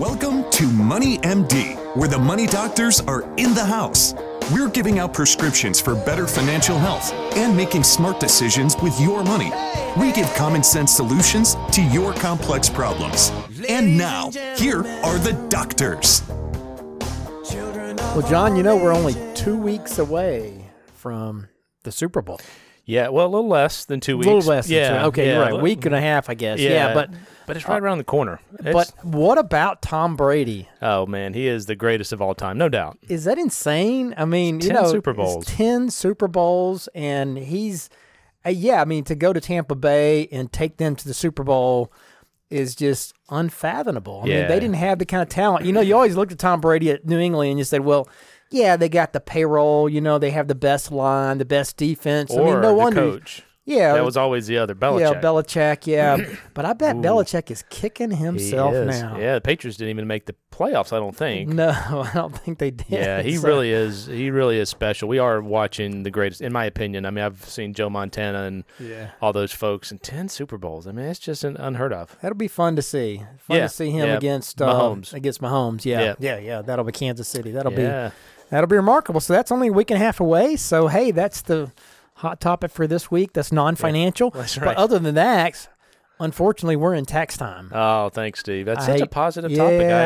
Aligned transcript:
Welcome 0.00 0.50
to 0.52 0.66
Money 0.66 1.18
MD, 1.18 1.76
where 1.94 2.08
the 2.08 2.18
money 2.18 2.46
doctors 2.46 3.02
are 3.02 3.20
in 3.36 3.52
the 3.52 3.62
house. 3.62 4.14
We're 4.50 4.70
giving 4.70 4.98
out 4.98 5.12
prescriptions 5.12 5.78
for 5.78 5.94
better 5.94 6.26
financial 6.26 6.78
health 6.78 7.12
and 7.36 7.54
making 7.54 7.82
smart 7.82 8.18
decisions 8.18 8.74
with 8.80 8.98
your 8.98 9.22
money. 9.22 9.52
We 10.00 10.10
give 10.12 10.32
common 10.32 10.62
sense 10.62 10.90
solutions 10.90 11.54
to 11.72 11.82
your 11.82 12.14
complex 12.14 12.70
problems. 12.70 13.30
And 13.68 13.98
now, 13.98 14.30
here 14.56 14.86
are 15.04 15.18
the 15.18 15.34
doctors. 15.50 16.22
Well, 17.50 18.26
John, 18.26 18.56
you 18.56 18.62
know 18.62 18.78
we're 18.78 18.94
only 18.94 19.16
two 19.34 19.58
weeks 19.58 19.98
away 19.98 20.70
from 20.94 21.46
the 21.82 21.92
Super 21.92 22.22
Bowl. 22.22 22.40
Yeah, 22.90 23.08
well, 23.08 23.26
a 23.26 23.28
little 23.28 23.48
less 23.48 23.84
than 23.84 24.00
two 24.00 24.16
weeks. 24.18 24.26
A 24.26 24.30
little 24.34 24.48
less. 24.50 24.66
Than 24.66 24.76
yeah. 24.76 25.06
Okay, 25.06 25.26
yeah, 25.26 25.32
you're 25.34 25.42
right. 25.42 25.54
li- 25.54 25.62
Week 25.62 25.86
and 25.86 25.94
a 25.94 26.00
half, 26.00 26.28
I 26.28 26.34
guess. 26.34 26.58
Yeah, 26.58 26.70
Yeah, 26.70 26.94
but 26.94 27.10
but 27.46 27.56
it's 27.56 27.66
right 27.68 27.80
around 27.82 27.98
the 27.98 28.04
corner. 28.04 28.40
It's- 28.58 28.72
but 28.74 28.92
what 29.04 29.38
about 29.38 29.82
Tom 29.82 30.16
Brady? 30.16 30.68
oh 30.82 31.06
man, 31.06 31.32
he 31.34 31.46
is 31.46 31.66
the 31.66 31.76
greatest 31.76 32.12
of 32.12 32.20
all 32.20 32.34
time, 32.34 32.58
no 32.58 32.68
doubt. 32.68 32.98
Is 33.08 33.24
that 33.24 33.38
insane? 33.38 34.14
I 34.16 34.24
mean, 34.24 34.56
you 34.60 34.68
10 34.68 34.74
know, 34.74 34.90
Super 34.90 35.12
Bowls. 35.14 35.46
ten 35.46 35.90
Super 35.90 36.28
Bowls, 36.28 36.88
and 36.94 37.38
he's, 37.38 37.88
uh, 38.44 38.50
yeah. 38.50 38.80
I 38.80 38.84
mean, 38.84 39.04
to 39.04 39.14
go 39.14 39.32
to 39.32 39.40
Tampa 39.40 39.74
Bay 39.74 40.28
and 40.32 40.52
take 40.52 40.76
them 40.78 40.96
to 40.96 41.06
the 41.08 41.14
Super 41.14 41.42
Bowl 41.44 41.92
is 42.50 42.74
just 42.74 43.14
unfathomable. 43.30 44.22
I 44.24 44.26
mean, 44.26 44.48
they 44.48 44.58
didn't 44.60 44.74
have 44.76 44.98
the 44.98 45.06
kind 45.06 45.22
of 45.22 45.28
talent. 45.28 45.64
You 45.66 45.72
know, 45.72 45.80
you 45.80 45.94
always 45.94 46.16
looked 46.16 46.32
at 46.32 46.38
Tom 46.38 46.60
Brady 46.60 46.90
at 46.90 47.04
New 47.06 47.18
England 47.18 47.50
and 47.50 47.58
you 47.58 47.64
said, 47.64 47.82
well. 47.82 48.08
Yeah, 48.50 48.76
they 48.76 48.88
got 48.88 49.12
the 49.12 49.20
payroll. 49.20 49.88
You 49.88 50.00
know, 50.00 50.18
they 50.18 50.30
have 50.30 50.48
the 50.48 50.54
best 50.54 50.90
line, 50.90 51.38
the 51.38 51.44
best 51.44 51.76
defense. 51.76 52.30
Or 52.32 52.40
I 52.42 52.44
mean, 52.52 52.60
no 52.62 52.68
the 52.68 52.74
wonder. 52.74 53.00
coach. 53.00 53.42
Yeah, 53.66 53.92
That 53.92 54.04
was 54.04 54.16
always 54.16 54.48
the 54.48 54.56
other 54.58 54.74
Belichick. 54.74 55.00
Yeah, 55.00 55.20
Belichick. 55.20 55.86
Yeah, 55.86 56.16
but 56.54 56.64
I 56.64 56.72
bet 56.72 56.96
Belichick 56.96 57.52
is 57.52 57.62
kicking 57.70 58.10
himself 58.10 58.74
is. 58.74 59.00
now. 59.00 59.16
Yeah, 59.16 59.34
the 59.34 59.40
Patriots 59.42 59.76
didn't 59.76 59.90
even 59.90 60.08
make 60.08 60.26
the 60.26 60.34
playoffs. 60.50 60.92
I 60.92 60.96
don't 60.98 61.14
think. 61.14 61.50
No, 61.50 61.68
I 61.88 62.10
don't 62.12 62.36
think 62.36 62.58
they 62.58 62.72
did. 62.72 62.86
Yeah, 62.88 63.22
he 63.22 63.36
So- 63.36 63.46
really 63.46 63.70
is. 63.70 64.06
He 64.06 64.30
really 64.30 64.58
is 64.58 64.70
special. 64.70 65.08
We 65.08 65.20
are 65.20 65.40
watching 65.40 66.02
the 66.02 66.10
greatest, 66.10 66.40
in 66.40 66.52
my 66.52 66.64
opinion. 66.64 67.06
I 67.06 67.10
mean, 67.10 67.22
I've 67.24 67.44
seen 67.48 67.72
Joe 67.72 67.90
Montana 67.90 68.42
and 68.44 68.64
Yeah, 68.80 69.10
all 69.22 69.32
those 69.32 69.52
folks 69.52 69.92
in 69.92 69.98
ten 69.98 70.28
Super 70.28 70.58
Bowls. 70.58 70.88
I 70.88 70.92
mean, 70.92 71.04
it's 71.06 71.20
just 71.20 71.44
unheard 71.44 71.92
of. 71.92 72.16
that'll 72.22 72.36
be 72.38 72.48
fun 72.48 72.74
to 72.74 72.82
see. 72.82 73.18
Fun 73.38 73.56
Yeah, 73.58 73.62
to 73.64 73.68
see 73.68 73.90
him 73.90 74.08
yeah. 74.08 74.16
against 74.16 74.60
uh, 74.60 74.66
Mahomes. 74.72 75.12
Against 75.14 75.40
Mahomes. 75.40 75.84
Yeah, 75.84 76.00
Yeah. 76.00 76.14
yeah, 76.18 76.38
yeah. 76.38 76.62
That'll 76.62 76.84
be 76.86 76.92
Kansas 76.92 77.28
City. 77.28 77.52
That'll 77.52 77.70
be 77.70 78.10
that'll 78.50 78.68
be 78.68 78.76
remarkable. 78.76 79.20
So 79.20 79.32
that's 79.32 79.50
only 79.52 79.68
a 79.68 79.72
week 79.72 79.90
and 79.90 80.00
a 80.00 80.04
half 80.04 80.20
away. 80.20 80.56
So 80.56 80.88
hey, 80.88 81.10
that's 81.10 81.42
the 81.42 81.70
hot 82.14 82.40
topic 82.40 82.70
for 82.70 82.86
this 82.86 83.10
week. 83.10 83.32
That's 83.32 83.50
non-financial. 83.52 84.30
that's 84.30 84.58
right. 84.58 84.66
But 84.66 84.76
other 84.76 84.98
than 84.98 85.14
that, 85.14 85.68
unfortunately, 86.18 86.76
we're 86.76 86.94
in 86.94 87.06
tax 87.06 87.36
time. 87.36 87.70
Oh, 87.72 88.10
thanks, 88.10 88.40
Steve. 88.40 88.66
That's 88.66 88.82
I 88.84 88.86
such 88.86 88.96
a 88.96 89.04
hate- 89.04 89.10
positive 89.10 89.50
yeah, 89.50 89.56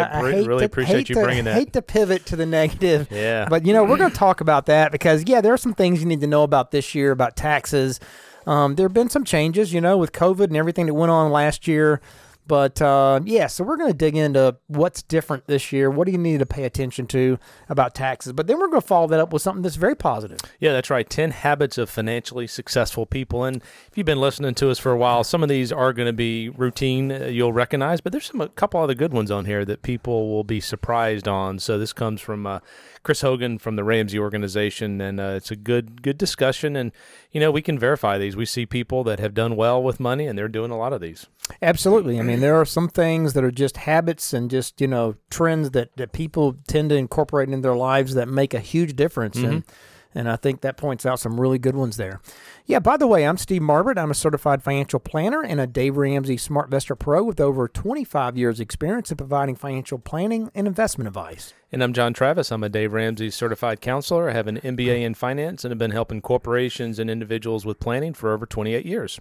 topic. 0.09 0.15
I, 0.15 0.31
hate 0.31 0.47
really 0.47 0.61
to- 0.61 0.65
appreciate 0.67 1.09
you 1.09 1.17
to- 1.17 1.22
bringing 1.22 1.45
that. 1.45 1.55
Hate 1.55 1.72
to 1.72 1.83
pivot 1.83 2.27
to 2.27 2.37
the 2.37 2.47
negative. 2.47 3.09
yeah, 3.11 3.47
But 3.48 3.67
you 3.67 3.72
know, 3.72 3.83
we're 3.84 3.97
going 3.98 4.11
to 4.12 4.17
talk 4.17 4.41
about 4.41 4.67
that 4.67 4.92
because 4.92 5.25
yeah, 5.27 5.41
there 5.41 5.53
are 5.53 5.56
some 5.59 5.75
things 5.75 6.00
you 6.00 6.06
need 6.06 6.20
to 6.20 6.27
know 6.28 6.45
about 6.45 6.70
this 6.70 6.95
year 6.95 7.11
about 7.11 7.37
taxes. 7.37 7.98
Um, 8.47 8.75
there 8.75 8.84
have 8.87 8.95
been 8.95 9.09
some 9.11 9.25
changes, 9.25 9.72
you 9.72 9.81
know, 9.81 9.97
with 9.97 10.12
COVID 10.12 10.45
and 10.45 10.56
everything 10.56 10.87
that 10.87 10.95
went 10.95 11.11
on 11.11 11.33
last 11.33 11.67
year. 11.67 12.00
But 12.47 12.81
uh, 12.83 13.20
yeah, 13.25 13.47
so 13.47 13.64
we're 13.64 13.77
going 13.77 13.91
to 13.91 13.97
dig 13.97 14.17
into 14.17 14.56
what's 14.67 15.03
different 15.03 15.47
this 15.47 15.73
year. 15.73 15.91
What 15.91 16.06
do 16.06 16.12
you 16.12 16.19
need 16.19 16.41
to 16.41 16.47
pay 16.47 16.64
attention 16.64 17.06
to 17.09 17.39
about 17.69 17.95
taxes? 17.95 18.33
But 18.33 18.47
then 18.47 18.59
we're 18.59 18.69
going 18.69 18.83
to 18.83 18.87
follow 18.87 19.06
that 19.09 19.20
up 19.20 19.33
with 19.33 19.42
something 19.42 19.62
that's 19.62 19.77
very 19.77 19.95
positive. 19.95 20.39
Yeah, 20.61 20.72
that's 20.72 20.91
right. 20.91 21.09
10 21.09 21.31
habits 21.31 21.78
of 21.78 21.89
financially 21.89 22.47
successful 22.47 23.06
people. 23.06 23.45
And 23.45 23.56
if 23.56 23.97
you've 23.97 24.05
been 24.05 24.20
listening 24.20 24.55
to 24.56 24.70
us 24.70 24.78
for 24.78 24.92
a 24.92 24.97
while, 24.97 25.25
some 25.25 25.42
of 25.42 25.48
these 25.48 25.72
are 25.72 25.92
going 25.92 26.06
to 26.06 26.12
be 26.12 26.50
routine 26.50 27.11
uh, 27.11 27.27
you'll 27.27 27.53
recognize, 27.53 28.00
but 28.00 28.12
there's 28.12 28.27
some 28.27 28.41
a 28.41 28.48
couple 28.48 28.81
other 28.81 28.95
good 28.95 29.12
ones 29.12 29.31
on 29.31 29.45
here 29.45 29.65
that 29.65 29.83
people 29.83 30.31
will 30.31 30.45
be 30.45 30.61
surprised 30.61 31.27
on. 31.27 31.59
So 31.59 31.78
this 31.78 31.92
comes 31.92 32.20
from 32.20 32.47
uh, 32.47 32.61
Chris 33.03 33.20
Hogan 33.20 33.59
from 33.59 33.77
the 33.77 33.84
Ramsey 33.84 34.19
organization 34.19 35.00
and 35.00 35.20
uh, 35.20 35.34
it's 35.37 35.50
a 35.50 35.56
good 35.56 36.03
good 36.03 36.19
discussion 36.19 36.77
and 36.77 36.92
you 37.31 37.41
know, 37.41 37.50
we 37.50 37.62
can 37.62 37.78
verify 37.78 38.19
these. 38.19 38.37
We 38.37 38.47
see 38.47 38.66
people 38.66 39.05
that 39.05 39.19
have 39.19 39.34
done 39.34 39.56
well 39.56 39.82
with 39.82 39.99
money 39.99 40.26
and 40.26 40.38
they're 40.38 40.49
doing 40.49 40.71
a 40.71 40.78
lot 40.78 40.93
of 40.93 41.00
these. 41.00 41.26
Absolutely. 41.60 42.19
I 42.19 42.22
mean, 42.22 42.41
there 42.41 42.59
are 42.60 42.65
some 42.65 42.88
things 42.88 43.34
that 43.34 43.44
are 43.44 43.50
just 43.50 43.77
habits 43.78 44.32
and 44.32 44.50
just, 44.50 44.81
you 44.81 44.87
know, 44.87 45.16
trends 45.31 45.71
that, 45.71 45.94
that 45.97 46.12
people 46.12 46.56
tend 46.66 46.91
to 46.91 46.97
incorporate 46.97 47.49
in 47.50 47.60
their 47.60 47.77
lives 47.77 48.15
that 48.15 48.28
make 48.28 48.55
a 48.55 48.60
huge 48.60 48.97
difference. 48.97 49.37
And, 49.37 49.65
mm-hmm. 49.65 50.19
and 50.19 50.31
I 50.31 50.37
think 50.37 50.62
that 50.62 50.78
points 50.78 51.05
out 51.05 51.21
some 51.21 51.38
really 51.38 51.59
good 51.59 51.77
ones 51.77 51.99
there. 51.99 52.22
Yeah, 52.65 52.78
by 52.78 52.97
the 52.97 53.06
way, 53.06 53.27
I'm 53.27 53.37
Steve 53.37 53.60
Marbert. 53.60 53.99
I'm 53.99 54.10
a 54.10 54.15
certified 54.15 54.62
financial 54.62 54.99
planner 55.00 55.43
and 55.43 55.60
a 55.60 55.66
Dave 55.66 55.99
Ramsey 55.99 56.37
SmartVestor 56.37 56.99
Pro 56.99 57.22
with 57.22 57.41
over 57.41 57.69
25 57.69 58.38
years 58.38 58.59
experience 58.59 59.11
in 59.11 59.19
providing 59.19 59.55
financial 59.55 59.99
planning 59.99 60.50
and 60.55 60.66
investment 60.66 61.09
advice. 61.09 61.53
And 61.71 61.84
I'm 61.84 61.93
John 61.93 62.15
Travis. 62.15 62.53
I'm 62.53 62.65
a 62.65 62.71
Dave 62.71 62.94
Ramsey 62.94 63.28
certified 63.28 63.82
counselor. 63.82 64.31
I 64.31 64.32
have 64.32 64.47
an 64.47 64.61
MBA 64.61 65.03
in 65.03 65.12
finance 65.12 65.62
and 65.62 65.72
have 65.72 65.78
been 65.78 65.91
helping 65.91 66.22
corporations 66.22 66.99
and 66.99 67.11
individuals 67.11 67.66
with 67.66 67.81
planning 67.81 68.15
for 68.15 68.32
over 68.32 68.47
28 68.47 68.87
years. 68.87 69.21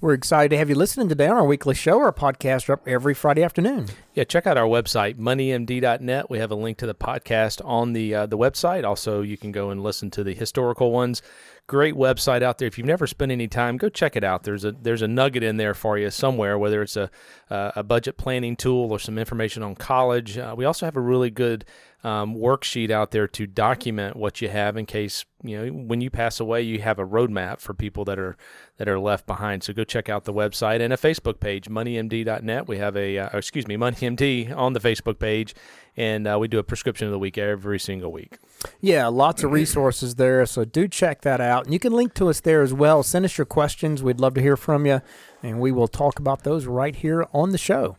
We're 0.00 0.14
excited 0.14 0.50
to 0.50 0.58
have 0.58 0.68
you 0.68 0.74
listening 0.74 1.08
today 1.08 1.26
on 1.26 1.36
our 1.36 1.44
weekly 1.44 1.74
show. 1.74 1.98
Our 2.00 2.12
podcasts 2.12 2.68
are 2.68 2.74
up 2.74 2.86
every 2.86 3.14
Friday 3.14 3.42
afternoon. 3.42 3.88
Yeah, 4.14 4.24
check 4.24 4.46
out 4.46 4.56
our 4.56 4.66
website, 4.66 5.16
moneymd.net. 5.16 6.30
We 6.30 6.38
have 6.38 6.50
a 6.50 6.54
link 6.54 6.78
to 6.78 6.86
the 6.86 6.94
podcast 6.94 7.64
on 7.64 7.92
the 7.92 8.14
uh, 8.14 8.26
the 8.26 8.38
website. 8.38 8.84
Also, 8.84 9.22
you 9.22 9.36
can 9.36 9.52
go 9.52 9.70
and 9.70 9.82
listen 9.82 10.10
to 10.12 10.24
the 10.24 10.34
historical 10.34 10.92
ones. 10.92 11.22
Great 11.68 11.94
website 11.94 12.42
out 12.42 12.56
there. 12.56 12.66
If 12.66 12.78
you've 12.78 12.86
never 12.86 13.06
spent 13.06 13.30
any 13.30 13.46
time, 13.46 13.76
go 13.76 13.90
check 13.90 14.16
it 14.16 14.24
out. 14.24 14.44
There's 14.44 14.64
a 14.64 14.72
there's 14.72 15.02
a 15.02 15.08
nugget 15.08 15.42
in 15.42 15.58
there 15.58 15.74
for 15.74 15.98
you 15.98 16.10
somewhere, 16.10 16.58
whether 16.58 16.80
it's 16.80 16.96
a 16.96 17.10
a 17.50 17.82
budget 17.82 18.16
planning 18.16 18.56
tool 18.56 18.90
or 18.90 18.98
some 18.98 19.18
information 19.18 19.62
on 19.62 19.74
college. 19.74 20.38
Uh, 20.38 20.54
we 20.56 20.64
also 20.64 20.86
have 20.86 20.96
a 20.96 21.00
really 21.00 21.28
good 21.28 21.66
um, 22.04 22.36
worksheet 22.36 22.90
out 22.90 23.10
there 23.10 23.26
to 23.26 23.46
document 23.46 24.16
what 24.16 24.40
you 24.40 24.48
have 24.48 24.76
in 24.76 24.86
case 24.86 25.24
you 25.42 25.58
know 25.58 25.72
when 25.72 26.00
you 26.00 26.10
pass 26.10 26.40
away, 26.40 26.62
you 26.62 26.80
have 26.80 26.98
a 26.98 27.04
roadmap 27.04 27.60
for 27.60 27.74
people 27.74 28.04
that 28.06 28.18
are 28.18 28.36
that 28.78 28.88
are 28.88 28.98
left 28.98 29.26
behind. 29.26 29.62
So 29.62 29.72
go 29.72 29.84
check 29.84 30.08
out 30.08 30.24
the 30.24 30.32
website 30.32 30.80
and 30.80 30.92
a 30.92 30.96
Facebook 30.96 31.38
page, 31.38 31.68
moneymd.net. 31.68 32.66
We 32.66 32.78
have 32.78 32.96
a 32.96 33.18
uh, 33.18 33.36
excuse 33.36 33.66
me, 33.66 33.76
moneymd 33.76 34.56
on 34.56 34.72
the 34.72 34.80
Facebook 34.80 35.18
page, 35.18 35.54
and 35.98 36.28
uh, 36.28 36.38
we 36.38 36.46
do 36.46 36.60
a 36.60 36.62
prescription 36.62 37.08
of 37.08 37.12
the 37.12 37.18
week 37.18 37.36
every 37.36 37.80
single 37.80 38.12
week. 38.12 38.38
Yeah, 38.80 39.08
lots 39.08 39.42
of 39.42 39.50
resources 39.60 40.14
there. 40.14 40.46
So 40.46 40.64
do 40.64 40.86
check 40.86 41.22
that 41.22 41.40
out. 41.40 41.64
And 41.64 41.72
you 41.72 41.80
can 41.80 41.92
link 41.92 42.14
to 42.14 42.28
us 42.28 42.38
there 42.40 42.62
as 42.62 42.72
well. 42.72 43.02
Send 43.02 43.24
us 43.24 43.36
your 43.36 43.44
questions. 43.44 44.00
We'd 44.00 44.20
love 44.20 44.34
to 44.34 44.40
hear 44.40 44.56
from 44.56 44.86
you. 44.86 45.02
And 45.42 45.60
we 45.60 45.72
will 45.72 45.88
talk 45.88 46.20
about 46.20 46.44
those 46.44 46.66
right 46.66 46.94
here 46.94 47.26
on 47.34 47.50
the 47.50 47.58
show. 47.58 47.96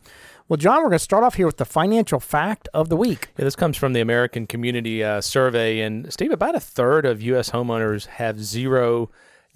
Well, 0.48 0.58
John, 0.58 0.78
we're 0.78 0.90
going 0.90 0.94
to 0.94 1.00
start 1.00 1.24
off 1.24 1.36
here 1.36 1.46
with 1.46 1.58
the 1.58 1.66
financial 1.66 2.20
fact 2.22 2.70
of 2.74 2.88
the 2.90 2.96
week. 2.96 3.28
Yeah, 3.38 3.46
this 3.46 3.56
comes 3.56 3.78
from 3.78 3.94
the 3.94 4.00
American 4.00 4.48
Community 4.48 5.04
uh, 5.04 5.22
Survey, 5.22 5.82
and 5.82 6.12
Steve, 6.12 6.32
about 6.32 6.56
a 6.56 6.60
third 6.60 7.06
of 7.06 7.22
U.S. 7.22 7.52
homeowners 7.52 8.08
have 8.08 8.40
zero 8.40 9.12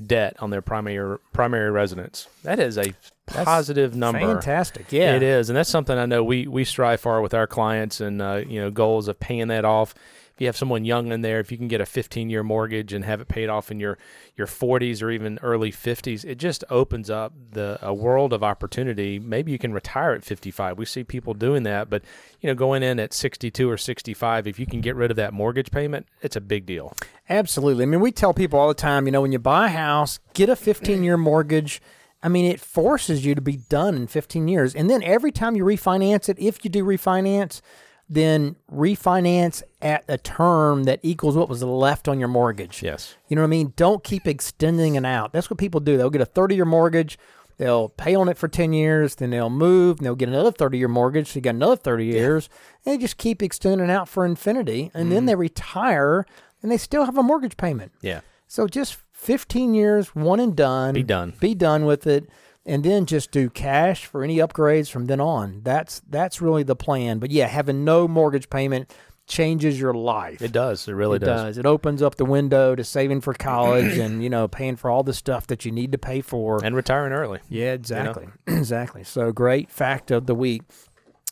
debt 0.06 0.36
on 0.40 0.52
their 0.52 0.62
primary 0.62 1.18
primary 1.32 1.72
residence. 1.72 2.28
That 2.44 2.60
is 2.60 2.78
a 2.78 2.94
positive 3.26 3.96
number. 3.96 4.20
Fantastic. 4.20 4.92
Yeah. 4.92 5.16
It 5.16 5.24
is, 5.24 5.50
and 5.50 5.58
that's 5.58 5.70
something 5.70 5.98
I 5.98 6.06
know 6.06 6.24
we 6.24 6.48
we 6.48 6.64
strive 6.66 7.02
for 7.02 7.22
with 7.22 7.34
our 7.34 7.48
clients, 7.48 8.02
and 8.02 8.22
uh, 8.22 8.44
you 8.48 8.60
know 8.60 8.72
goals 8.72 9.08
of 9.08 9.20
paying 9.20 9.48
that 9.48 9.66
off. 9.66 9.94
If 10.34 10.42
you 10.42 10.48
have 10.48 10.58
someone 10.58 10.84
young 10.84 11.12
in 11.12 11.22
there, 11.22 11.40
if 11.40 11.52
you 11.52 11.60
can 11.60 11.68
get 11.68 11.80
a 11.80 11.86
15 11.86 12.28
year 12.28 12.42
mortgage 12.42 12.92
and 12.92 13.06
have 13.06 13.22
it 13.22 13.28
paid 13.28 13.50
off 13.50 13.70
in 13.70 13.80
your 13.80 14.00
your 14.36 14.48
40s 14.48 15.04
or 15.04 15.12
even 15.12 15.38
early 15.44 15.72
50s, 15.72 16.26
it 16.26 16.40
just 16.40 16.64
opens 16.72 17.12
up 17.12 17.34
the 17.52 17.78
a 17.84 17.94
world 17.94 18.34
of 18.34 18.44
opportunity. 18.44 19.20
Maybe 19.20 19.52
you 19.52 19.60
can 19.60 19.74
retire 19.74 20.14
at 20.14 20.24
55. 20.24 20.80
We 20.80 20.86
see 20.86 21.04
people 21.04 21.36
doing 21.36 21.62
that, 21.64 21.88
but 21.88 22.04
you 22.42 22.48
know 22.48 22.56
going 22.56 22.82
in 22.82 23.00
at 23.00 23.14
62 23.14 23.70
or 23.70 23.78
65, 23.78 24.48
if 24.48 24.60
you 24.60 24.66
can 24.66 24.82
get 24.82 24.96
rid 24.96 25.12
of 25.12 25.18
that 25.18 25.34
mortgage 25.34 25.70
payment, 25.70 26.08
it's 26.24 26.36
a 26.36 26.42
big 26.42 26.66
deal. 26.66 26.94
Absolutely. 27.30 27.84
I 27.84 27.86
mean, 27.86 28.00
we 28.02 28.12
tell 28.12 28.34
people 28.34 28.60
all 28.60 28.68
the 28.68 28.74
time, 28.74 29.06
you 29.06 29.12
know, 29.12 29.22
when 29.22 29.32
you 29.32 29.40
buy 29.40 29.68
a 29.68 29.70
house, 29.70 30.20
get 30.34 30.50
a 30.50 30.56
15 30.56 31.04
year 31.04 31.16
mortgage. 31.16 31.80
I 32.24 32.30
mean, 32.30 32.46
it 32.46 32.62
forces 32.62 33.26
you 33.26 33.36
to 33.36 33.42
be 33.42 33.58
done 33.58 33.96
in 33.96 34.08
15 34.08 34.48
years. 34.48 34.74
And 34.74 34.90
then 34.90 35.04
every 35.04 35.32
time 35.32 35.58
you 35.58 35.66
refinance 35.66 36.30
it, 36.30 36.40
if 36.40 36.64
you 36.64 36.72
do 36.72 36.86
refinance, 36.86 37.62
then 38.10 38.56
refinance 38.72 39.62
at 39.82 40.06
a 40.08 40.18
term 40.18 40.86
that 40.86 41.00
equals 41.04 41.36
what 41.36 41.50
was 41.50 41.62
left 41.62 42.08
on 42.08 42.20
your 42.20 42.30
mortgage. 42.30 42.82
Yes. 42.82 43.16
You 43.28 43.36
know 43.36 43.42
what 43.42 43.48
I 43.48 43.50
mean? 43.50 43.74
Don't 43.76 44.04
keep 44.04 44.26
extending 44.26 44.96
it 44.96 45.06
out. 45.06 45.34
That's 45.34 45.50
what 45.50 45.60
people 45.60 45.82
do. 45.82 45.98
They'll 45.98 46.10
get 46.10 46.22
a 46.22 46.26
30 46.26 46.56
year 46.56 46.66
mortgage, 46.66 47.18
they'll 47.58 47.90
pay 47.90 48.16
on 48.16 48.30
it 48.30 48.38
for 48.38 48.48
10 48.48 48.72
years, 48.72 49.16
then 49.16 49.32
they'll 49.32 49.50
move, 49.50 49.98
and 49.98 50.06
they'll 50.06 50.16
get 50.16 50.30
another 50.30 50.52
30 50.52 50.78
year 50.78 50.88
mortgage. 50.88 51.30
So 51.30 51.36
you 51.36 51.42
got 51.42 51.56
another 51.56 51.76
30 51.76 52.06
years, 52.06 52.50
and 52.86 52.94
they 52.94 52.98
just 53.02 53.18
keep 53.18 53.44
extending 53.44 53.90
out 53.90 54.08
for 54.08 54.26
infinity. 54.26 54.92
And 54.94 55.12
then 55.12 55.24
mm. 55.24 55.28
they 55.28 55.36
retire 55.36 56.26
and 56.62 56.72
they 56.72 56.78
still 56.78 57.06
have 57.06 57.18
a 57.18 57.24
mortgage 57.24 57.58
payment. 57.58 57.92
Yeah. 58.02 58.22
So 58.48 58.68
just 58.68 58.98
15 59.24 59.74
years, 59.74 60.10
one 60.16 60.40
and 60.40 60.56
done. 60.56 60.94
Be 60.94 61.04
done. 61.04 61.34
Be 61.40 61.56
done 61.56 61.86
with 61.86 62.06
it. 62.08 62.30
And 62.66 62.84
then 62.84 63.06
just 63.06 63.32
do 63.32 63.50
cash 63.50 64.06
for 64.06 64.24
any 64.24 64.38
upgrades 64.38 64.90
from 64.90 65.08
then 65.08 65.20
on. 65.20 65.62
That's 65.64 66.02
that's 66.10 66.42
really 66.42 66.64
the 66.64 66.76
plan. 66.78 67.20
But 67.20 67.30
yeah, 67.32 67.48
having 67.48 67.84
no 67.84 68.08
mortgage 68.08 68.50
payment 68.50 68.90
changes 69.28 69.80
your 69.80 69.94
life. 69.94 70.42
It 70.42 70.54
does. 70.54 70.88
It 70.88 70.94
really 70.94 71.18
It 71.18 71.20
does. 71.26 71.42
does. 71.42 71.58
It 71.58 71.66
opens 71.66 72.02
up 72.02 72.16
the 72.16 72.24
window 72.26 72.74
to 72.76 72.84
saving 72.84 73.20
for 73.22 73.34
college 73.34 73.98
and 73.98 74.24
you 74.24 74.30
know 74.30 74.48
paying 74.48 74.78
for 74.78 74.90
all 74.90 75.04
the 75.04 75.14
stuff 75.14 75.46
that 75.48 75.66
you 75.66 75.72
need 75.74 75.92
to 75.92 75.98
pay 75.98 76.22
for. 76.22 76.64
And 76.64 76.74
retiring 76.74 77.12
early. 77.12 77.40
yeah, 77.50 77.74
exactly, 77.74 78.28
exactly. 78.48 79.04
So 79.04 79.34
great 79.34 79.70
fact 79.70 80.10
of 80.12 80.26
the 80.26 80.36
week. 80.36 80.62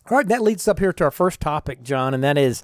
All 0.10 0.18
right, 0.18 0.28
that 0.28 0.42
leads 0.42 0.64
us 0.64 0.68
up 0.68 0.80
here 0.80 0.92
to 0.92 1.04
our 1.06 1.12
first 1.12 1.40
topic, 1.40 1.82
John, 1.82 2.14
and 2.14 2.22
that 2.26 2.38
is 2.38 2.62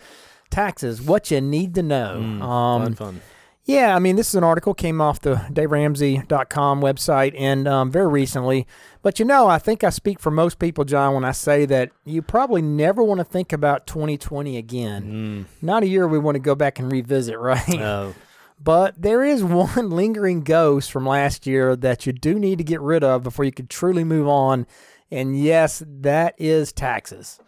taxes. 0.49 1.01
What 1.01 1.31
you 1.31 1.39
need 1.39 1.73
to 1.75 1.83
know. 1.83 2.17
Mm, 2.21 2.41
um, 2.41 2.81
fun, 2.83 2.95
fun. 2.95 3.21
Yeah, 3.67 3.93
I 3.93 3.99
mean, 3.99 4.15
this 4.15 4.29
is 4.29 4.35
an 4.35 4.45
article 4.45 4.73
came 4.73 5.01
off 5.01 5.19
the 5.19 5.35
DaveRamsey.com 5.51 6.81
website 6.81 7.35
and 7.37 7.67
um, 7.67 7.91
very 7.91 8.07
recently. 8.07 8.65
But 9.01 9.19
you 9.19 9.25
know, 9.25 9.47
I 9.47 9.59
think 9.59 9.83
I 9.83 9.89
speak 9.89 10.19
for 10.21 10.31
most 10.31 10.57
people, 10.57 10.85
John, 10.85 11.13
when 11.13 11.25
I 11.25 11.33
say 11.33 11.65
that 11.65 11.91
you 12.05 12.21
probably 12.21 12.61
never 12.61 13.03
want 13.03 13.19
to 13.19 13.25
think 13.25 13.51
about 13.51 13.85
2020 13.85 14.57
again. 14.57 15.45
Not 15.61 15.83
a 15.83 15.87
year 15.87 16.07
we 16.07 16.17
want 16.17 16.35
to 16.35 16.39
go 16.39 16.55
back 16.55 16.79
and 16.79 16.89
revisit, 16.89 17.37
right? 17.39 17.79
Oh, 17.79 18.15
But 18.63 19.01
there 19.01 19.23
is 19.25 19.43
one 19.43 19.89
lingering 19.89 20.41
ghost 20.43 20.89
from 20.89 21.05
last 21.05 21.45
year 21.45 21.75
that 21.75 22.05
you 22.05 22.13
do 22.13 22.39
need 22.39 22.59
to 22.59 22.63
get 22.63 22.79
rid 22.79 23.03
of 23.03 23.21
before 23.21 23.43
you 23.43 23.51
can 23.51 23.67
truly 23.67 24.05
move 24.05 24.29
on. 24.29 24.65
And 25.11 25.37
yes, 25.37 25.83
that 25.85 26.35
is 26.37 26.71
taxes. 26.71 27.39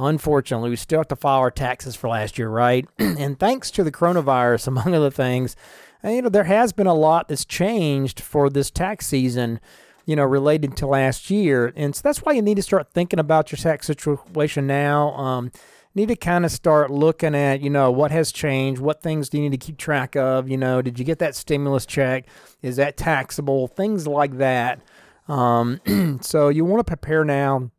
Unfortunately, 0.00 0.70
we 0.70 0.76
still 0.76 1.00
have 1.00 1.08
to 1.08 1.16
file 1.16 1.40
our 1.40 1.50
taxes 1.50 1.94
for 1.94 2.08
last 2.08 2.38
year, 2.38 2.48
right? 2.48 2.88
and 2.98 3.38
thanks 3.38 3.70
to 3.72 3.84
the 3.84 3.92
coronavirus, 3.92 4.66
among 4.68 4.94
other 4.94 5.10
things, 5.10 5.56
you 6.02 6.22
know, 6.22 6.28
there 6.28 6.44
has 6.44 6.72
been 6.72 6.86
a 6.86 6.94
lot 6.94 7.28
that's 7.28 7.44
changed 7.44 8.20
for 8.20 8.48
this 8.48 8.70
tax 8.70 9.06
season, 9.06 9.60
you 10.06 10.16
know, 10.16 10.24
related 10.24 10.76
to 10.78 10.86
last 10.86 11.30
year. 11.30 11.72
And 11.76 11.94
so 11.94 12.00
that's 12.02 12.20
why 12.22 12.32
you 12.32 12.42
need 12.42 12.56
to 12.56 12.62
start 12.62 12.92
thinking 12.92 13.18
about 13.18 13.52
your 13.52 13.58
tax 13.58 13.86
situation 13.86 14.66
now. 14.66 15.10
Um, 15.10 15.52
need 15.94 16.08
to 16.08 16.16
kind 16.16 16.44
of 16.44 16.52
start 16.52 16.90
looking 16.90 17.34
at, 17.34 17.60
you 17.60 17.68
know, 17.68 17.90
what 17.90 18.12
has 18.12 18.32
changed, 18.32 18.80
what 18.80 19.02
things 19.02 19.28
do 19.28 19.36
you 19.36 19.42
need 19.42 19.60
to 19.60 19.66
keep 19.66 19.76
track 19.76 20.16
of, 20.16 20.48
you 20.48 20.56
know, 20.56 20.80
did 20.80 20.98
you 20.98 21.04
get 21.04 21.18
that 21.18 21.34
stimulus 21.34 21.84
check? 21.84 22.26
Is 22.62 22.76
that 22.76 22.96
taxable? 22.96 23.66
Things 23.66 24.06
like 24.06 24.38
that. 24.38 24.80
Um, 25.28 25.80
so 26.22 26.48
you 26.48 26.64
want 26.64 26.80
to 26.80 26.84
prepare 26.90 27.24
now 27.24 27.70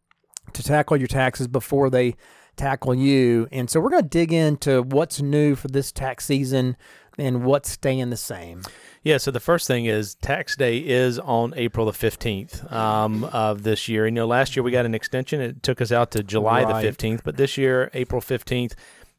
to 0.53 0.63
tackle 0.63 0.97
your 0.97 1.07
taxes 1.07 1.47
before 1.47 1.89
they 1.89 2.15
tackle 2.55 2.93
you. 2.93 3.47
And 3.51 3.69
so 3.69 3.79
we're 3.79 3.89
going 3.89 4.03
to 4.03 4.09
dig 4.09 4.33
into 4.33 4.83
what's 4.83 5.21
new 5.21 5.55
for 5.55 5.67
this 5.67 5.91
tax 5.91 6.25
season 6.25 6.75
and 7.17 7.43
what's 7.43 7.69
staying 7.69 8.09
the 8.09 8.17
same. 8.17 8.63
Yeah, 9.03 9.17
so 9.17 9.31
the 9.31 9.39
first 9.39 9.67
thing 9.67 9.85
is 9.85 10.15
tax 10.15 10.55
day 10.55 10.77
is 10.77 11.17
on 11.19 11.53
April 11.55 11.85
the 11.85 11.91
15th 11.91 12.71
um, 12.71 13.23
of 13.25 13.63
this 13.63 13.87
year. 13.87 14.05
You 14.05 14.11
know, 14.11 14.27
last 14.27 14.55
year 14.55 14.63
we 14.63 14.71
got 14.71 14.85
an 14.85 14.93
extension. 14.93 15.41
It 15.41 15.63
took 15.63 15.81
us 15.81 15.91
out 15.91 16.11
to 16.11 16.23
July 16.23 16.63
Right. 16.63 16.81
the 16.83 16.87
15th, 16.89 17.21
but 17.23 17.35
this 17.37 17.57
year, 17.57 17.89
April 17.93 18.21
15th, 18.21 18.73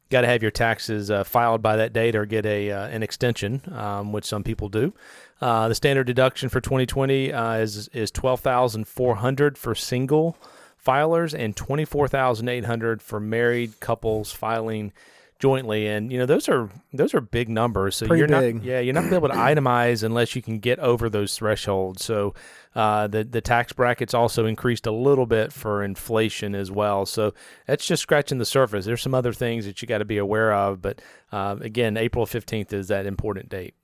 got 0.08 0.20
to 0.20 0.26
have 0.28 0.42
your 0.42 0.50
taxes 0.50 1.10
uh, 1.10 1.24
filed 1.24 1.62
by 1.62 1.74
that 1.76 1.92
date 1.92 2.14
or 2.14 2.26
get 2.26 2.44
a 2.46 2.70
uh, 2.70 2.86
an 2.88 3.02
extension, 3.02 3.62
um, 3.74 4.12
which 4.12 4.24
some 4.26 4.44
people 4.44 4.68
do. 4.68 4.92
Uh, 5.40 5.68
the 5.68 5.74
standard 5.74 6.06
deduction 6.06 6.48
for 6.48 6.60
2020 6.60 7.32
uh, 7.32 7.54
is 7.54 7.88
is 7.88 8.10
12,400 8.12 9.58
for 9.58 9.74
single 9.74 10.36
filers 10.84 11.38
and 11.38 11.56
24,800 11.56 13.02
for 13.02 13.20
married 13.20 13.80
couples 13.80 14.32
filing 14.32 14.92
jointly. 15.38 15.88
And 15.88 16.12
you 16.12 16.18
know 16.18 16.26
those 16.26 16.48
are 16.48 16.70
those 16.92 17.14
are 17.14 17.20
big 17.20 17.48
numbers. 17.48 17.96
So 17.96 18.06
Pretty 18.06 18.20
you're 18.20 18.28
big. 18.28 18.56
not 18.56 18.64
yeah 18.64 18.78
you're 18.78 18.94
not 18.94 19.00
gonna 19.00 19.10
be 19.10 19.16
able 19.16 19.28
to 19.30 19.34
itemize 19.34 20.04
unless 20.04 20.36
you 20.36 20.42
can 20.42 20.60
get 20.60 20.78
over 20.78 21.10
those 21.10 21.36
thresholds. 21.36 22.04
So 22.04 22.34
uh, 22.76 23.08
the 23.08 23.24
the 23.24 23.40
tax 23.40 23.72
brackets 23.72 24.14
also 24.14 24.46
increased 24.46 24.86
a 24.86 24.92
little 24.92 25.26
bit 25.26 25.52
for 25.52 25.82
inflation 25.82 26.54
as 26.54 26.70
well. 26.70 27.06
So 27.06 27.34
that's 27.66 27.84
just 27.84 28.02
scratching 28.02 28.38
the 28.38 28.44
surface. 28.44 28.84
There's 28.86 29.02
some 29.02 29.14
other 29.14 29.32
things 29.32 29.66
that 29.66 29.82
you 29.82 29.88
got 29.88 29.98
to 29.98 30.04
be 30.04 30.18
aware 30.18 30.52
of 30.54 30.80
but 30.80 31.02
uh, 31.32 31.56
again 31.60 31.96
April 31.96 32.24
15th 32.24 32.72
is 32.72 32.88
that 32.88 33.04
important 33.06 33.48
date. 33.48 33.74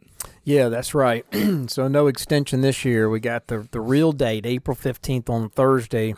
Yeah, 0.44 0.68
that's 0.68 0.94
right. 0.94 1.24
so 1.66 1.88
no 1.88 2.06
extension 2.06 2.60
this 2.60 2.84
year. 2.84 3.08
We 3.10 3.20
got 3.20 3.48
the 3.48 3.68
the 3.70 3.80
real 3.80 4.12
date, 4.12 4.46
April 4.46 4.74
fifteenth 4.74 5.28
on 5.28 5.48
Thursday, 5.50 6.14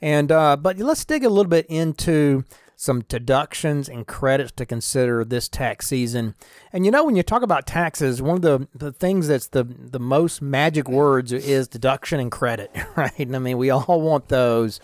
and 0.00 0.30
uh, 0.30 0.56
but 0.56 0.78
let's 0.78 1.04
dig 1.04 1.24
a 1.24 1.28
little 1.28 1.50
bit 1.50 1.66
into 1.66 2.44
some 2.76 3.00
deductions 3.02 3.88
and 3.88 4.06
credits 4.06 4.52
to 4.52 4.66
consider 4.66 5.24
this 5.24 5.48
tax 5.48 5.86
season. 5.88 6.34
And 6.72 6.84
you 6.84 6.90
know, 6.90 7.04
when 7.04 7.16
you 7.16 7.22
talk 7.22 7.42
about 7.42 7.66
taxes, 7.66 8.20
one 8.20 8.36
of 8.36 8.42
the, 8.42 8.68
the 8.74 8.92
things 8.92 9.28
that's 9.28 9.48
the 9.48 9.64
the 9.64 9.98
most 9.98 10.42
magic 10.42 10.88
words 10.88 11.32
is 11.32 11.66
deduction 11.66 12.20
and 12.20 12.30
credit, 12.30 12.70
right? 12.96 13.18
And 13.18 13.34
I 13.34 13.38
mean, 13.38 13.58
we 13.58 13.70
all 13.70 14.00
want 14.00 14.28
those. 14.28 14.78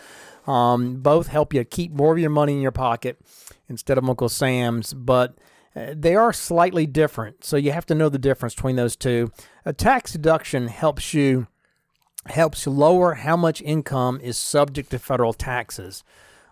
Um, 0.47 0.97
both 0.97 1.29
help 1.29 1.55
you 1.55 1.63
keep 1.65 1.93
more 1.93 2.13
of 2.13 2.19
your 2.19 2.31
money 2.31 2.55
in 2.55 2.61
your 2.61 2.73
pocket 2.73 3.21
instead 3.69 3.97
of 3.97 4.09
Uncle 4.09 4.29
Sam's, 4.29 4.93
but 4.93 5.39
uh, 5.77 5.95
they 5.95 6.17
are 6.17 6.33
slightly 6.33 6.87
different. 6.87 7.45
So 7.45 7.57
you 7.57 7.71
have 7.71 7.87
to 7.87 7.95
know 7.95 8.09
the 8.09 8.19
difference 8.19 8.55
between 8.55 8.77
those 8.77 8.97
two. 8.97 9.31
A 9.65 9.73
tax 9.73 10.13
deduction 10.13 10.67
helps 10.67 11.15
you 11.15 11.47
helps 12.27 12.67
lower 12.67 13.15
how 13.15 13.37
much 13.37 13.61
income 13.63 14.21
is 14.23 14.37
subject 14.39 14.91
to 14.91 14.99
federal 14.99 15.33
taxes. 15.33 16.05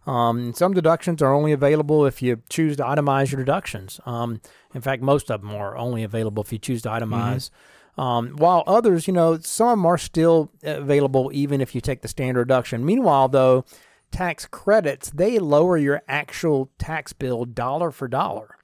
Um, 0.06 0.52
some 0.54 0.72
deductions 0.72 1.22
are 1.22 1.32
only 1.32 1.52
available 1.52 2.06
if 2.06 2.22
you 2.22 2.42
choose 2.48 2.76
to 2.78 2.82
itemize 2.82 3.30
your 3.30 3.38
deductions. 3.38 4.00
Um, 4.06 4.40
in 4.74 4.80
fact, 4.80 5.02
most 5.02 5.30
of 5.30 5.42
them 5.42 5.54
are 5.54 5.76
only 5.76 6.02
available 6.02 6.42
if 6.42 6.52
you 6.52 6.58
choose 6.58 6.82
to 6.82 6.88
itemize. 6.88 7.50
Um, 7.98 8.30
while 8.36 8.64
others, 8.66 9.06
you 9.06 9.12
know, 9.12 9.38
some 9.38 9.68
of 9.68 9.72
them 9.72 9.86
are 9.86 9.98
still 9.98 10.50
available 10.62 11.30
even 11.34 11.60
if 11.60 11.74
you 11.74 11.80
take 11.80 12.00
the 12.02 12.08
standard 12.08 12.48
deduction. 12.48 12.84
Meanwhile, 12.84 13.28
though, 13.28 13.64
tax 14.10 14.46
credits 14.46 15.10
they 15.10 15.38
lower 15.38 15.76
your 15.76 16.02
actual 16.08 16.70
tax 16.78 17.12
bill 17.12 17.44
dollar 17.44 17.90
for 17.90 18.08
dollar. 18.08 18.56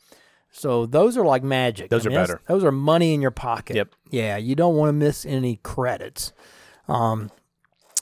So 0.50 0.86
those 0.86 1.18
are 1.18 1.24
like 1.24 1.42
magic. 1.42 1.90
Those 1.90 2.06
are 2.06 2.10
better. 2.10 2.40
Those 2.48 2.64
are 2.64 2.72
money 2.72 3.12
in 3.12 3.20
your 3.20 3.30
pocket. 3.30 3.76
Yep. 3.76 3.94
Yeah, 4.10 4.38
you 4.38 4.54
don't 4.54 4.74
want 4.74 4.88
to 4.88 4.94
miss 4.94 5.26
any 5.26 5.56
credits. 5.62 6.32
Um, 6.88 7.30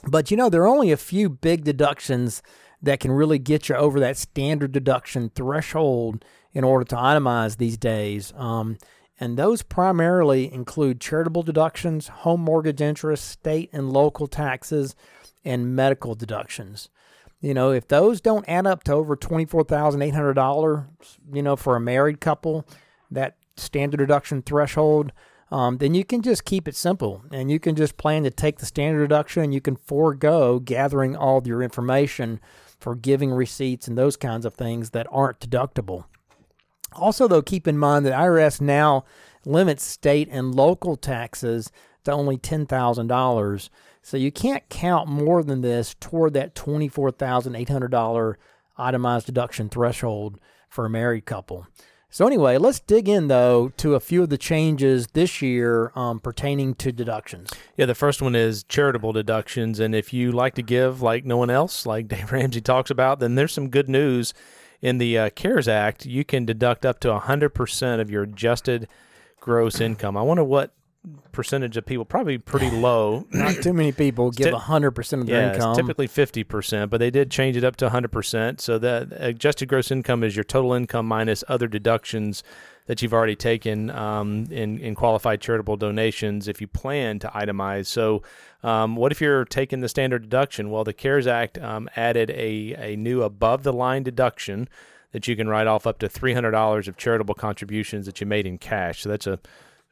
but 0.07 0.31
you 0.31 0.37
know, 0.37 0.49
there 0.49 0.61
are 0.61 0.67
only 0.67 0.91
a 0.91 0.97
few 0.97 1.29
big 1.29 1.63
deductions 1.63 2.41
that 2.81 2.99
can 2.99 3.11
really 3.11 3.39
get 3.39 3.69
you 3.69 3.75
over 3.75 3.99
that 3.99 4.17
standard 4.17 4.71
deduction 4.71 5.31
threshold 5.33 6.23
in 6.53 6.63
order 6.63 6.85
to 6.85 6.95
itemize 6.95 7.57
these 7.57 7.77
days. 7.77 8.31
Um, 8.35 8.77
and 9.19 9.37
those 9.37 9.63
primarily 9.63 10.53
include 10.53 11.01
charitable 11.01 11.43
deductions, 11.43 12.09
home 12.09 12.41
mortgage 12.41 12.81
interest, 12.81 13.27
state 13.29 13.69
and 13.73 13.91
local 13.91 14.27
taxes, 14.27 14.95
and 15.43 15.75
medical 15.75 16.15
deductions. 16.15 16.89
You 17.39 17.53
know, 17.53 17.71
if 17.71 17.87
those 17.87 18.21
don't 18.21 18.47
add 18.47 18.67
up 18.67 18.83
to 18.85 18.93
over 18.93 19.15
twenty-four 19.15 19.65
thousand 19.65 20.01
eight 20.01 20.13
hundred 20.13 20.33
dollars, 20.33 20.83
you 21.31 21.41
know, 21.41 21.55
for 21.55 21.75
a 21.75 21.79
married 21.79 22.19
couple, 22.19 22.67
that 23.11 23.37
standard 23.55 23.97
deduction 23.97 24.41
threshold, 24.41 25.11
um, 25.51 25.77
then 25.77 25.93
you 25.93 26.03
can 26.03 26.21
just 26.21 26.45
keep 26.45 26.67
it 26.67 26.75
simple 26.75 27.23
and 27.31 27.51
you 27.51 27.59
can 27.59 27.75
just 27.75 27.97
plan 27.97 28.23
to 28.23 28.31
take 28.31 28.57
the 28.57 28.65
standard 28.65 29.07
deduction 29.07 29.43
and 29.43 29.53
you 29.53 29.61
can 29.61 29.75
forego 29.75 30.59
gathering 30.59 31.15
all 31.15 31.41
your 31.45 31.61
information 31.61 32.39
for 32.79 32.95
giving 32.95 33.31
receipts 33.31 33.87
and 33.87 33.97
those 33.97 34.17
kinds 34.17 34.45
of 34.45 34.53
things 34.53 34.91
that 34.91 35.07
aren't 35.11 35.39
deductible. 35.39 36.05
Also, 36.93 37.27
though, 37.27 37.41
keep 37.41 37.67
in 37.67 37.77
mind 37.77 38.05
that 38.05 38.13
IRS 38.13 38.59
now 38.61 39.05
limits 39.45 39.83
state 39.83 40.27
and 40.31 40.55
local 40.55 40.95
taxes 40.95 41.71
to 42.05 42.11
only 42.11 42.37
$10,000. 42.37 43.69
So 44.01 44.17
you 44.17 44.31
can't 44.31 44.67
count 44.69 45.09
more 45.09 45.43
than 45.43 45.61
this 45.61 45.95
toward 45.99 46.33
that 46.33 46.55
$24,800 46.55 48.35
itemized 48.77 49.25
deduction 49.25 49.69
threshold 49.69 50.39
for 50.69 50.85
a 50.85 50.89
married 50.89 51.25
couple. 51.25 51.67
So, 52.15 52.25
anyway, 52.25 52.57
let's 52.57 52.79
dig 52.79 53.09
in, 53.09 53.27
though, 53.27 53.73
to 53.75 53.93
a 53.93 53.99
few 53.99 54.23
of 54.23 54.29
the 54.29 54.37
changes 54.37 55.07
this 55.07 55.41
year 55.41 55.91
um, 55.95 56.21
pertaining 56.21 56.73
to 56.75 56.93
deductions. 56.93 57.51
Yeah, 57.75 57.87
the 57.87 57.93
first 57.93 58.21
one 58.21 58.35
is 58.35 58.63
charitable 58.63 59.11
deductions. 59.11 59.81
And 59.81 59.93
if 59.93 60.13
you 60.13 60.31
like 60.31 60.55
to 60.55 60.61
give 60.61 61.01
like 61.01 61.25
no 61.25 61.35
one 61.35 61.49
else, 61.49 61.85
like 61.85 62.07
Dave 62.07 62.31
Ramsey 62.31 62.61
talks 62.61 62.89
about, 62.89 63.19
then 63.19 63.35
there's 63.35 63.51
some 63.51 63.69
good 63.69 63.89
news. 63.89 64.33
In 64.81 64.97
the 64.97 65.17
uh, 65.17 65.29
CARES 65.31 65.67
Act, 65.67 66.05
you 66.05 66.23
can 66.23 66.45
deduct 66.45 66.85
up 66.85 67.01
to 67.01 67.09
100% 67.09 67.99
of 67.99 68.09
your 68.09 68.23
adjusted 68.23 68.87
gross 69.41 69.81
income. 69.81 70.15
I 70.15 70.21
wonder 70.21 70.45
what 70.45 70.71
percentage 71.31 71.77
of 71.77 71.85
people, 71.85 72.05
probably 72.05 72.37
pretty 72.37 72.69
low. 72.69 73.27
Not 73.31 73.55
too 73.61 73.73
many 73.73 73.91
people 73.91 74.31
give 74.31 74.53
Typ- 74.53 74.61
100% 74.61 75.21
of 75.21 75.27
their 75.27 75.47
yeah, 75.47 75.53
income. 75.53 75.75
typically 75.75 76.07
50%, 76.07 76.89
but 76.89 76.99
they 76.99 77.11
did 77.11 77.29
change 77.31 77.57
it 77.57 77.63
up 77.63 77.75
to 77.77 77.89
100%. 77.89 78.61
So 78.61 78.77
that 78.79 79.09
adjusted 79.11 79.67
gross 79.67 79.91
income 79.91 80.23
is 80.23 80.35
your 80.35 80.43
total 80.43 80.73
income 80.73 81.05
minus 81.05 81.43
other 81.47 81.67
deductions 81.67 82.43
that 82.87 83.01
you've 83.01 83.13
already 83.13 83.35
taken 83.35 83.89
um, 83.89 84.45
in, 84.51 84.79
in 84.79 84.95
qualified 84.95 85.41
charitable 85.41 85.77
donations 85.77 86.47
if 86.47 86.61
you 86.61 86.67
plan 86.67 87.19
to 87.19 87.27
itemize. 87.29 87.87
So, 87.87 88.21
um, 88.63 88.95
what 88.95 89.11
if 89.11 89.21
you're 89.21 89.45
taking 89.45 89.81
the 89.81 89.89
standard 89.89 90.23
deduction? 90.23 90.69
Well, 90.69 90.83
the 90.83 90.93
CARES 90.93 91.27
Act 91.27 91.57
um, 91.59 91.89
added 91.95 92.29
a, 92.31 92.75
a 92.77 92.95
new 92.95 93.21
above 93.21 93.63
the 93.63 93.73
line 93.73 94.03
deduction 94.03 94.67
that 95.11 95.27
you 95.27 95.35
can 95.35 95.47
write 95.47 95.67
off 95.67 95.87
up 95.87 95.99
to 95.99 96.09
$300 96.09 96.87
of 96.87 96.97
charitable 96.97 97.35
contributions 97.35 98.05
that 98.05 98.19
you 98.19 98.27
made 98.27 98.45
in 98.45 98.57
cash. 98.57 99.01
So, 99.01 99.09
that's 99.09 99.27
a 99.27 99.39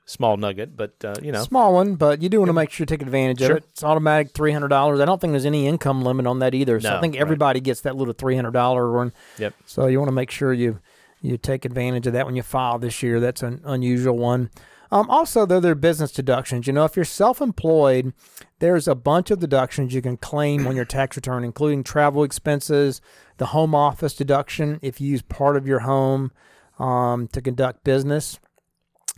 small 0.05 0.37
nugget, 0.37 0.75
but 0.75 0.93
uh, 1.03 1.15
you 1.21 1.31
know. 1.31 1.43
Small 1.43 1.73
one, 1.73 1.95
but 1.95 2.21
you 2.21 2.29
do 2.29 2.39
want 2.39 2.49
to 2.49 2.53
make 2.53 2.69
sure 2.69 2.83
you 2.83 2.85
take 2.87 3.01
advantage 3.01 3.39
Sure. 3.39 3.51
of 3.51 3.57
it. 3.57 3.63
It's 3.71 3.83
automatic 3.83 4.31
three 4.33 4.51
hundred 4.51 4.67
dollars. 4.69 4.99
I 4.99 5.05
don't 5.05 5.19
think 5.21 5.31
there's 5.31 5.45
any 5.45 5.67
income 5.67 6.03
limit 6.03 6.25
on 6.27 6.39
that 6.39 6.53
either. 6.53 6.79
So 6.79 6.89
I 6.89 6.95
No, 6.95 7.01
think 7.01 7.13
right. 7.15 7.21
everybody 7.21 7.59
gets 7.61 7.81
that 7.81 7.95
little 7.95 8.13
three 8.13 8.35
hundred 8.35 8.51
dollar 8.53 8.91
one. 8.91 9.13
Yep. 9.37 9.53
So 9.65 9.87
you 9.87 9.99
want 9.99 10.09
to 10.09 10.13
make 10.15 10.31
sure 10.31 10.53
you 10.53 10.79
you 11.21 11.37
take 11.37 11.63
advantage 11.65 12.05
of 12.07 12.13
that 12.13 12.25
when 12.25 12.35
you 12.35 12.43
file 12.43 12.77
this 12.79 13.01
year. 13.01 13.19
That's 13.19 13.41
an 13.43 13.61
unusual 13.63 14.17
one. 14.17 14.49
Um, 14.91 15.09
also, 15.09 15.45
though, 15.47 15.59
there 15.59 15.71
are 15.71 15.75
business 15.75 16.11
deductions. 16.11 16.67
You 16.67 16.73
know, 16.73 16.85
if 16.85 16.95
you're 16.95 17.03
self-employed, 17.05 18.13
there's 18.59 18.87
a 18.87 18.93
bunch 18.93 19.31
of 19.31 19.39
deductions 19.39 19.91
you 19.93 20.03
can 20.03 20.17
claim 20.17 20.67
on 20.67 20.75
your 20.75 20.85
tax 20.85 21.15
return, 21.15 21.43
including 21.43 21.83
travel 21.83 22.23
expenses, 22.23 23.01
the 23.37 23.47
home 23.47 23.73
office 23.73 24.13
deduction 24.13 24.77
if 24.83 25.01
you 25.01 25.07
use 25.09 25.23
part 25.23 25.55
of 25.57 25.65
your 25.65 25.79
home 25.79 26.31
um, 26.77 27.27
to 27.29 27.41
conduct 27.41 27.83
business. 27.83 28.39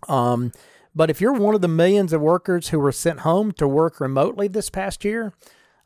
Um, 0.08 0.54
but 0.96 1.10
if 1.10 1.20
you're 1.20 1.34
one 1.34 1.56
of 1.56 1.62
the 1.62 1.68
millions 1.68 2.14
of 2.14 2.22
workers 2.22 2.70
who 2.70 2.80
were 2.80 2.92
sent 2.92 3.20
home 3.20 3.52
to 3.54 3.68
work 3.68 4.00
remotely 4.00 4.48
this 4.48 4.70
past 4.70 5.04
year, 5.04 5.34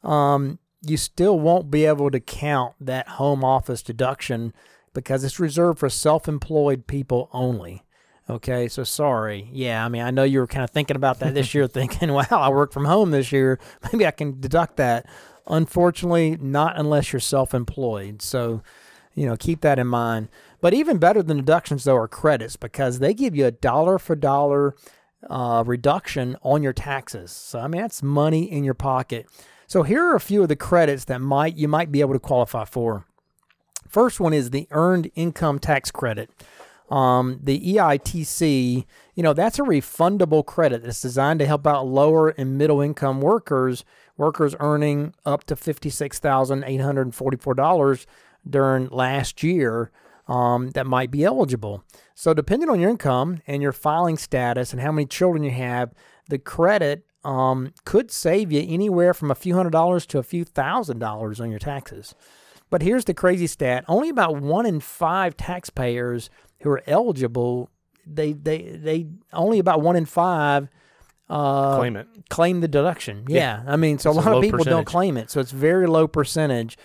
um, 0.03 0.59
you 0.81 0.97
still 0.97 1.39
won't 1.39 1.71
be 1.71 1.85
able 1.85 2.11
to 2.11 2.19
count 2.19 2.75
that 2.79 3.07
home 3.09 3.43
office 3.43 3.81
deduction 3.81 4.53
because 4.93 5.23
it's 5.23 5.39
reserved 5.39 5.79
for 5.79 5.89
self 5.89 6.27
employed 6.27 6.87
people 6.87 7.29
only. 7.33 7.83
Okay, 8.29 8.67
so 8.67 8.83
sorry. 8.83 9.49
Yeah, 9.51 9.83
I 9.83 9.89
mean, 9.89 10.03
I 10.03 10.11
know 10.11 10.23
you 10.23 10.39
were 10.39 10.47
kind 10.47 10.63
of 10.63 10.69
thinking 10.69 10.95
about 10.95 11.19
that 11.19 11.33
this 11.33 11.55
year, 11.55 11.67
thinking, 11.67 12.13
wow, 12.13 12.25
I 12.29 12.49
work 12.49 12.71
from 12.71 12.85
home 12.85 13.09
this 13.11 13.31
year. 13.31 13.59
Maybe 13.91 14.05
I 14.05 14.11
can 14.11 14.39
deduct 14.39 14.77
that. 14.77 15.07
Unfortunately, 15.47 16.37
not 16.39 16.79
unless 16.79 17.11
you're 17.11 17.19
self 17.19 17.55
employed. 17.55 18.21
So, 18.21 18.61
you 19.15 19.25
know, 19.25 19.35
keep 19.35 19.61
that 19.61 19.79
in 19.79 19.87
mind. 19.87 20.29
But 20.61 20.75
even 20.75 20.99
better 20.99 21.23
than 21.23 21.37
deductions, 21.37 21.85
though, 21.85 21.95
are 21.95 22.07
credits 22.07 22.55
because 22.55 22.99
they 22.99 23.15
give 23.15 23.35
you 23.35 23.47
a 23.47 23.51
dollar 23.51 23.97
for 23.97 24.15
dollar 24.15 24.75
uh, 25.29 25.63
reduction 25.65 26.35
on 26.43 26.63
your 26.63 26.73
taxes. 26.73 27.31
So, 27.31 27.59
I 27.59 27.67
mean, 27.67 27.81
that's 27.81 28.03
money 28.03 28.51
in 28.51 28.63
your 28.63 28.73
pocket. 28.73 29.27
So, 29.67 29.83
here 29.83 30.03
are 30.03 30.15
a 30.15 30.21
few 30.21 30.41
of 30.43 30.49
the 30.49 30.55
credits 30.55 31.05
that 31.05 31.21
might 31.21 31.55
you 31.55 31.67
might 31.67 31.91
be 31.91 32.01
able 32.01 32.13
to 32.13 32.19
qualify 32.19 32.65
for. 32.65 33.05
First 33.87 34.19
one 34.19 34.33
is 34.33 34.51
the 34.51 34.67
earned 34.71 35.09
income 35.15 35.59
tax 35.59 35.91
credit. 35.91 36.29
Um, 36.89 37.39
the 37.43 37.59
EITC, 37.59 38.85
you 39.15 39.23
know, 39.23 39.33
that's 39.33 39.59
a 39.59 39.63
refundable 39.63 40.45
credit 40.45 40.83
that's 40.83 41.01
designed 41.01 41.39
to 41.39 41.45
help 41.45 41.67
out 41.67 41.85
lower 41.85 42.29
and 42.29 42.57
middle 42.57 42.79
income 42.81 43.21
workers, 43.21 43.85
workers 44.17 44.55
earning 44.59 45.13
up 45.25 45.43
to 45.45 45.55
$56,844 45.55 48.05
during 48.49 48.87
last 48.87 49.43
year 49.43 49.91
um, 50.29 50.69
that 50.71 50.85
might 50.85 51.11
be 51.11 51.25
eligible. 51.25 51.83
So, 52.15 52.33
depending 52.33 52.69
on 52.69 52.79
your 52.79 52.89
income 52.89 53.41
and 53.47 53.61
your 53.61 53.71
filing 53.71 54.17
status 54.17 54.71
and 54.71 54.81
how 54.81 54.91
many 54.91 55.05
children 55.05 55.43
you 55.43 55.51
have, 55.51 55.91
the 56.29 56.37
credit 56.37 57.05
um, 57.23 57.73
could 57.83 58.11
save 58.11 58.51
you 58.51 58.63
anywhere 58.67 59.13
from 59.13 59.31
a 59.31 59.35
few 59.35 59.55
hundred 59.55 59.71
dollars 59.71 60.05
to 60.07 60.19
a 60.19 60.23
few 60.23 60.45
thousand 60.45 60.99
dollars 60.99 61.41
on 61.41 61.49
your 61.49 61.59
taxes. 61.59 62.13
But 62.69 62.83
here's 62.83 63.05
the 63.05 63.13
crazy 63.15 63.47
stat 63.47 63.83
only 63.87 64.09
about 64.09 64.39
one 64.39 64.65
in 64.65 64.79
five 64.79 65.35
taxpayers 65.35 66.29
who 66.61 66.69
are 66.69 66.83
eligible, 66.85 67.69
they, 68.05 68.33
they, 68.33 68.61
they 68.61 69.07
only 69.33 69.59
about 69.59 69.81
one 69.81 69.95
in 69.95 70.05
five 70.05 70.69
uh, 71.29 71.77
claim 71.77 71.95
it. 71.95 72.07
Claim 72.29 72.61
the 72.61 72.67
deduction. 72.67 73.25
Yeah. 73.27 73.63
Yeah. 73.63 73.71
I 73.71 73.75
mean, 73.75 73.99
so 73.99 74.09
It's 74.09 74.17
a 74.17 74.19
a 74.19 74.21
lot 74.21 74.27
of 74.27 74.33
low 74.35 74.41
people 74.41 74.63
don't 74.65 74.85
claim 74.85 75.15
it. 75.15 75.29
So 75.29 75.39
it's 75.39 75.51
very 75.51 75.87
low 75.87 76.07
percentage. 76.07 76.77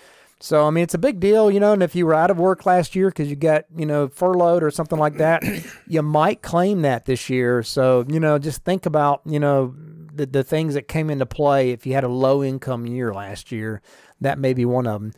So, 0.44 0.66
I 0.66 0.70
mean, 0.70 0.84
it's 0.84 0.92
a 0.92 0.98
big 0.98 1.20
deal, 1.20 1.50
you 1.50 1.58
know. 1.58 1.72
And 1.72 1.82
if 1.82 1.94
you 1.94 2.04
were 2.04 2.12
out 2.12 2.30
of 2.30 2.38
work 2.38 2.66
last 2.66 2.94
year 2.94 3.08
because 3.08 3.30
you 3.30 3.34
got, 3.34 3.64
you 3.74 3.86
know, 3.86 4.08
furloughed 4.08 4.62
or 4.62 4.70
something 4.70 4.98
like 4.98 5.16
that, 5.16 5.42
you 5.88 6.02
might 6.02 6.42
claim 6.42 6.82
that 6.82 7.06
this 7.06 7.30
year. 7.30 7.62
So, 7.62 8.04
you 8.10 8.20
know, 8.20 8.38
just 8.38 8.62
think 8.62 8.84
about, 8.84 9.22
you 9.24 9.40
know, 9.40 9.74
the, 10.14 10.26
the 10.26 10.44
things 10.44 10.74
that 10.74 10.86
came 10.86 11.08
into 11.08 11.24
play 11.24 11.70
if 11.70 11.86
you 11.86 11.94
had 11.94 12.04
a 12.04 12.08
low 12.08 12.44
income 12.44 12.86
year 12.86 13.14
last 13.14 13.52
year. 13.52 13.80
That 14.20 14.38
may 14.38 14.52
be 14.52 14.66
one 14.66 14.86
of 14.86 15.00
them. 15.00 15.12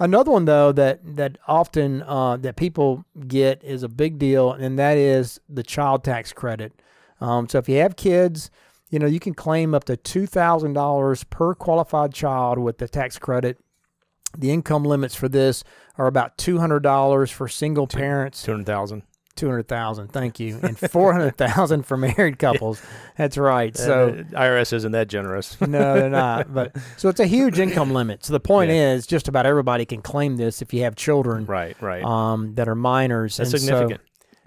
Another 0.00 0.32
one 0.32 0.46
though 0.46 0.72
that 0.72 0.98
that 1.14 1.38
often 1.46 2.02
uh, 2.02 2.38
that 2.38 2.56
people 2.56 3.04
get 3.28 3.62
is 3.62 3.84
a 3.84 3.88
big 3.88 4.18
deal, 4.18 4.50
and 4.50 4.76
that 4.80 4.96
is 4.96 5.40
the 5.48 5.62
child 5.62 6.02
tax 6.02 6.32
credit. 6.32 6.72
Um, 7.20 7.48
so 7.48 7.58
if 7.58 7.68
you 7.68 7.78
have 7.78 7.94
kids, 7.94 8.50
you 8.90 8.98
know 8.98 9.06
you 9.06 9.20
can 9.20 9.32
claim 9.32 9.76
up 9.76 9.84
to 9.84 9.96
two 9.96 10.26
thousand 10.26 10.72
dollars 10.72 11.22
per 11.22 11.54
qualified 11.54 12.12
child 12.12 12.58
with 12.58 12.78
the 12.78 12.88
tax 12.88 13.16
credit. 13.16 13.58
The 14.36 14.50
income 14.50 14.84
limits 14.84 15.14
for 15.14 15.28
this 15.28 15.62
are 15.98 16.06
about 16.06 16.38
two 16.38 16.58
hundred 16.58 16.80
dollars 16.82 17.30
for 17.30 17.48
single 17.48 17.86
parents, 17.86 18.42
Two 18.42 18.52
hundred 18.52 18.66
thousand. 18.66 19.02
two 19.36 19.46
hundred 19.46 19.68
thousand. 19.68 20.08
Thank 20.08 20.40
you, 20.40 20.58
and 20.62 20.78
four 20.78 21.12
hundred 21.12 21.36
thousand 21.36 21.84
for 21.84 21.96
married 21.96 22.38
couples. 22.38 22.80
That's 23.18 23.36
right. 23.36 23.76
So 23.76 24.08
uh, 24.08 24.38
IRS 24.38 24.72
isn't 24.72 24.92
that 24.92 25.08
generous. 25.08 25.60
no, 25.60 25.94
they're 25.94 26.08
not. 26.10 26.52
But 26.52 26.76
so 26.96 27.08
it's 27.08 27.20
a 27.20 27.26
huge 27.26 27.58
income 27.58 27.92
limit. 27.92 28.24
So 28.24 28.32
the 28.32 28.40
point 28.40 28.70
Yeah. 28.70 28.92
is, 28.94 29.06
just 29.06 29.28
about 29.28 29.44
everybody 29.46 29.84
can 29.84 30.00
claim 30.02 30.36
this 30.36 30.62
if 30.62 30.72
you 30.72 30.82
have 30.84 30.96
children 30.96 31.44
right, 31.46 31.76
right. 31.82 32.02
um, 32.02 32.54
that 32.54 32.68
are 32.68 32.74
minors. 32.74 33.36
That's 33.36 33.52
And 33.52 33.60
so 33.62 33.66
significant. 33.66 34.00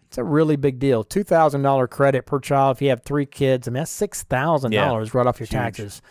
it's 0.07 0.17
a 0.17 0.23
really 0.23 0.55
big 0.55 0.79
deal. 0.79 1.03
Two 1.03 1.23
thousand 1.23 1.61
dollar 1.61 1.87
credit 1.87 2.25
per 2.25 2.39
child 2.39 2.77
if 2.77 2.81
you 2.81 2.89
have 2.89 3.03
three 3.03 3.25
kids. 3.27 3.67
I 3.67 3.71
mean, 3.71 3.81
that's 3.81 3.91
six 3.91 4.23
thousand 4.23 4.71
dollars 4.71 5.13
right 5.13 5.27
off 5.27 5.39
your 5.39 5.45
Huge. 5.45 5.51
taxes. 5.51 6.01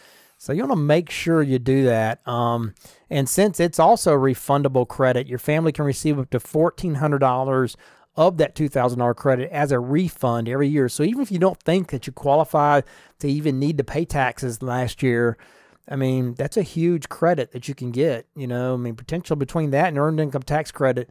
So 0.44 0.52
you 0.52 0.60
want 0.60 0.72
to 0.72 0.76
make 0.76 1.08
sure 1.08 1.42
you 1.42 1.58
do 1.58 1.84
that. 1.84 2.20
Um, 2.28 2.74
and 3.08 3.26
since 3.30 3.58
it's 3.60 3.78
also 3.78 4.12
refundable 4.12 4.86
credit, 4.86 5.26
your 5.26 5.38
family 5.38 5.72
can 5.72 5.86
receive 5.86 6.18
up 6.18 6.28
to 6.30 6.38
fourteen 6.38 6.96
hundred 6.96 7.20
dollars 7.20 7.78
of 8.14 8.36
that 8.36 8.54
two 8.54 8.68
thousand 8.68 8.98
dollar 8.98 9.14
credit 9.14 9.50
as 9.50 9.72
a 9.72 9.80
refund 9.80 10.46
every 10.46 10.68
year. 10.68 10.90
So 10.90 11.02
even 11.02 11.22
if 11.22 11.32
you 11.32 11.38
don't 11.38 11.58
think 11.62 11.92
that 11.92 12.06
you 12.06 12.12
qualify 12.12 12.82
to 13.20 13.26
even 13.26 13.58
need 13.58 13.78
to 13.78 13.84
pay 13.84 14.04
taxes 14.04 14.60
last 14.60 15.02
year, 15.02 15.38
I 15.88 15.96
mean 15.96 16.34
that's 16.34 16.58
a 16.58 16.62
huge 16.62 17.08
credit 17.08 17.52
that 17.52 17.66
you 17.66 17.74
can 17.74 17.90
get. 17.90 18.26
You 18.36 18.46
know, 18.46 18.74
I 18.74 18.76
mean 18.76 18.96
potential 18.96 19.36
between 19.36 19.70
that 19.70 19.88
and 19.88 19.98
earned 19.98 20.20
income 20.20 20.42
tax 20.42 20.70
credit. 20.70 21.08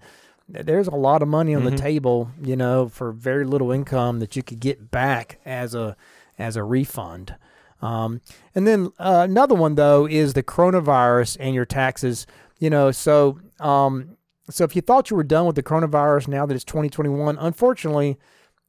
There's 0.47 0.87
a 0.87 0.91
lot 0.91 1.23
of 1.23 1.27
money 1.27 1.55
on 1.55 1.63
the 1.63 1.75
table, 1.75 2.29
you 2.39 2.55
know, 2.55 2.87
for 2.87 3.11
very 3.11 3.45
little 3.45 3.71
income 3.71 4.19
that 4.19 4.35
you 4.35 4.43
could 4.43 4.59
get 4.59 4.91
back 4.91 5.39
as 5.43 5.73
a 5.73 5.97
as 6.37 6.55
a 6.55 6.61
refund. 6.61 7.35
Um, 7.83 8.21
and 8.55 8.65
then 8.65 8.91
uh, 8.97 9.27
another 9.29 9.55
one 9.55 9.75
though 9.75 10.05
is 10.05 10.33
the 10.33 10.43
coronavirus 10.43 11.37
and 11.39 11.53
your 11.53 11.65
taxes. 11.65 12.25
You 12.59 12.69
know, 12.69 12.91
so 12.91 13.39
um, 13.59 14.17
so 14.49 14.63
if 14.63 14.75
you 14.75 14.81
thought 14.81 15.09
you 15.09 15.17
were 15.17 15.23
done 15.23 15.45
with 15.45 15.55
the 15.55 15.63
coronavirus 15.63 16.27
now 16.27 16.45
that 16.45 16.55
it's 16.55 16.63
2021, 16.63 17.37
unfortunately, 17.37 18.17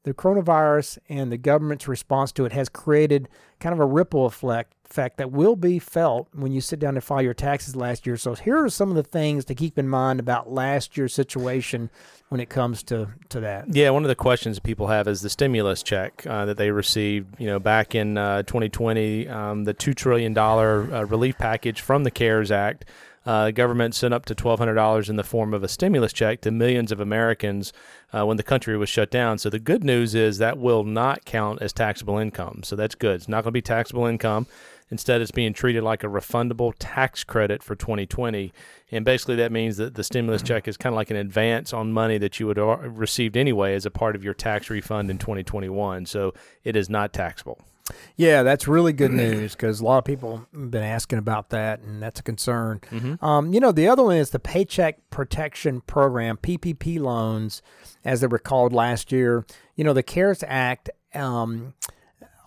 the 0.03 0.15
coronavirus 0.15 0.99
and 1.09 1.31
the 1.33 1.39
government's 1.39 1.89
response 1.89 2.33
to 2.33 2.45
it 2.45 2.53
has 2.53 2.69
created 2.69 3.29
kind 3.61 3.73
of 3.73 3.81
a 3.81 3.87
ripple 3.87 4.27
effect 4.27 4.74
effect 4.85 5.17
that 5.17 5.33
will 5.33 5.57
be 5.57 5.79
felt 5.79 6.29
when 6.33 6.53
you 6.53 6.61
sit 6.61 6.79
down 6.79 6.95
to 6.95 7.01
file 7.01 7.23
your 7.23 7.35
taxes 7.35 7.75
last 7.75 8.07
year. 8.07 8.17
So 8.17 8.35
here 8.35 8.63
are 8.63 8.69
some 8.69 8.91
of 8.91 8.97
the 8.97 9.03
things 9.03 9.45
to 9.47 9.55
keep 9.55 9.79
in 9.79 9.89
mind 9.89 10.21
about 10.21 10.53
last 10.53 10.97
year's 10.97 11.15
situation 11.15 11.91
when 12.29 12.41
it 12.41 12.49
comes 12.49 12.83
to 12.85 13.09
to 13.29 13.41
that. 13.41 13.75
Yeah, 13.75 13.91
one 13.91 14.05
of 14.05 14.09
the 14.09 14.15
questions 14.15 14.59
people 14.59 14.89
have 14.89 15.09
is 15.09 15.21
the 15.21 15.31
stimulus 15.31 15.83
check 15.83 16.27
uh, 16.27 16.45
that 16.47 16.57
they 16.57 16.71
received. 16.71 17.41
You 17.41 17.47
know, 17.47 17.59
back 17.59 17.95
in 17.95 18.19
uh, 18.19 18.43
2020, 18.43 19.29
um, 19.29 19.65
the 19.65 19.75
two 19.75 19.95
trillion 19.95 20.33
dollar 20.33 20.93
uh, 20.93 21.03
relief 21.05 21.39
package 21.39 21.81
from 21.81 22.05
the 22.05 22.11
CARES 22.11 22.51
Act. 22.51 22.85
Uh, 23.27 23.47
the 23.47 23.53
government 23.53 23.95
sent 23.95 24.13
up 24.13 24.27
to 24.27 24.35
$1,200 24.35 25.09
in 25.09 25.17
the 25.17 25.25
form 25.25 25.55
of 25.55 25.63
a 25.63 25.69
stimulus 25.69 26.13
check 26.13 26.41
to 26.43 26.51
millions 26.51 26.93
of 26.93 27.01
Americans 27.01 27.73
uh, 28.13 28.25
when 28.25 28.37
the 28.37 28.43
country 28.43 28.77
was 28.77 28.89
shut 28.89 29.11
down. 29.11 29.39
So 29.39 29.49
the 29.49 29.59
good 29.59 29.83
news 29.83 30.15
is 30.15 30.39
that 30.39 30.59
will 30.59 30.85
not 30.85 31.25
count 31.25 31.63
as 31.63 31.73
taxable 31.73 32.19
income. 32.19 32.63
So 32.63 32.77
that's 32.77 32.95
good. 32.95 33.17
It's 33.17 33.29
not 33.29 33.45
going 33.45 33.51
to 33.51 33.53
be 33.53 33.63
taxable 33.63 34.07
income. 34.07 34.47
Instead, 34.91 35.23
it's 35.23 35.31
being 35.31 35.55
treated 35.55 35.83
like 35.83 36.05
a 36.05 36.09
refundable 36.09 36.73
tax 36.79 37.25
credit 37.25 37.63
for 37.63 37.75
2020. 37.75 38.53
And 38.93 39.05
basically, 39.05 39.37
that 39.37 39.51
means 39.51 39.79
that 39.79 39.95
the 39.95 40.05
stimulus 40.05 40.43
check 40.43 40.69
is 40.69 40.77
kind 40.77 40.93
of 40.93 40.97
like 40.97 41.11
an 41.11 41.17
advance 41.17 41.73
on 41.73 41.93
money 41.93 42.19
that 42.19 42.39
you 42.39 42.47
would 42.47 42.59
have 42.59 42.99
received 42.99 43.37
anyway 43.37 43.75
as 43.75 43.87
a 43.87 43.91
part 43.91 44.15
of 44.15 44.23
your 44.23 44.35
tax 44.35 44.69
refund 44.69 45.11
in 45.11 45.19
2021. 45.19 46.07
So 46.07 46.35
it 46.63 46.77
is 46.77 46.91
not 46.91 47.13
taxable. 47.13 47.59
Yeah, 48.17 48.43
that's 48.43 48.67
really 48.67 48.93
good 48.93 49.11
news 49.13 49.53
because 49.53 49.81
a 49.81 49.85
lot 49.85 49.99
of 49.99 50.05
people 50.05 50.47
have 50.53 50.71
been 50.71 50.83
asking 50.83 51.19
about 51.19 51.51
that, 51.51 51.81
and 51.81 52.03
that's 52.03 52.21
a 52.21 52.23
concern. 52.23 52.81
Um, 53.21 53.53
you 53.53 53.61
know, 53.61 53.73
the 53.73 53.89
other 53.89 54.03
one 54.03 54.17
is 54.17 54.31
the 54.31 54.39
Paycheck 54.39 55.11
Protection 55.11 55.81
Program, 55.83 56.37
PPP 56.37 56.99
loans, 56.99 57.63
as 58.05 58.21
they 58.21 58.27
were 58.27 58.39
called 58.39 58.73
last 58.73 59.13
year. 59.13 59.45
You 59.77 59.85
know, 59.85 59.93
the 59.93 60.03
CARES 60.03 60.45
Act 60.47 60.91
um, 61.15 61.75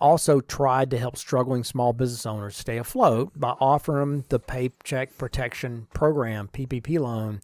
also 0.00 0.40
tried 0.40 0.90
to 0.90 0.98
help 0.98 1.16
struggling 1.16 1.64
small 1.64 1.92
business 1.92 2.26
owners 2.26 2.56
stay 2.56 2.78
afloat 2.78 3.32
by 3.36 3.50
offering 3.60 4.00
them 4.00 4.24
the 4.28 4.38
Paycheck 4.38 5.16
Protection 5.18 5.86
Program, 5.94 6.48
PPP 6.52 6.98
loan. 6.98 7.40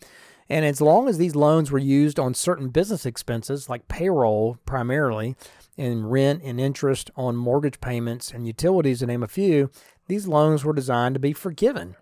And 0.48 0.64
as 0.64 0.80
long 0.80 1.08
as 1.08 1.16
these 1.18 1.34
loans 1.34 1.70
were 1.70 1.78
used 1.78 2.18
on 2.18 2.34
certain 2.34 2.68
business 2.68 3.06
expenses, 3.06 3.68
like 3.68 3.88
payroll 3.88 4.58
primarily, 4.66 5.36
and 5.76 6.10
rent 6.10 6.42
and 6.42 6.60
interest 6.60 7.10
on 7.16 7.36
mortgage 7.36 7.80
payments 7.80 8.30
and 8.30 8.46
utilities, 8.46 9.00
to 9.00 9.06
name 9.06 9.22
a 9.22 9.28
few, 9.28 9.70
these 10.06 10.26
loans 10.26 10.64
were 10.64 10.72
designed 10.72 11.14
to 11.14 11.20
be 11.20 11.32
forgiven. 11.32 11.96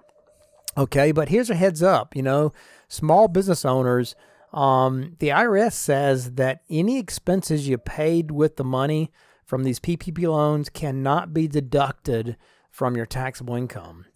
Okay, 0.76 1.12
but 1.12 1.28
here's 1.28 1.50
a 1.50 1.54
heads 1.54 1.82
up 1.82 2.16
you 2.16 2.22
know, 2.22 2.52
small 2.88 3.28
business 3.28 3.64
owners, 3.64 4.14
um, 4.52 5.16
the 5.18 5.28
IRS 5.28 5.72
says 5.72 6.32
that 6.32 6.62
any 6.68 6.98
expenses 6.98 7.68
you 7.68 7.78
paid 7.78 8.30
with 8.30 8.56
the 8.56 8.64
money 8.64 9.10
from 9.44 9.64
these 9.64 9.80
PPP 9.80 10.22
loans 10.24 10.68
cannot 10.68 11.32
be 11.32 11.48
deducted 11.48 12.36
from 12.70 12.96
your 12.96 13.06
taxable 13.06 13.54
income. 13.54 14.06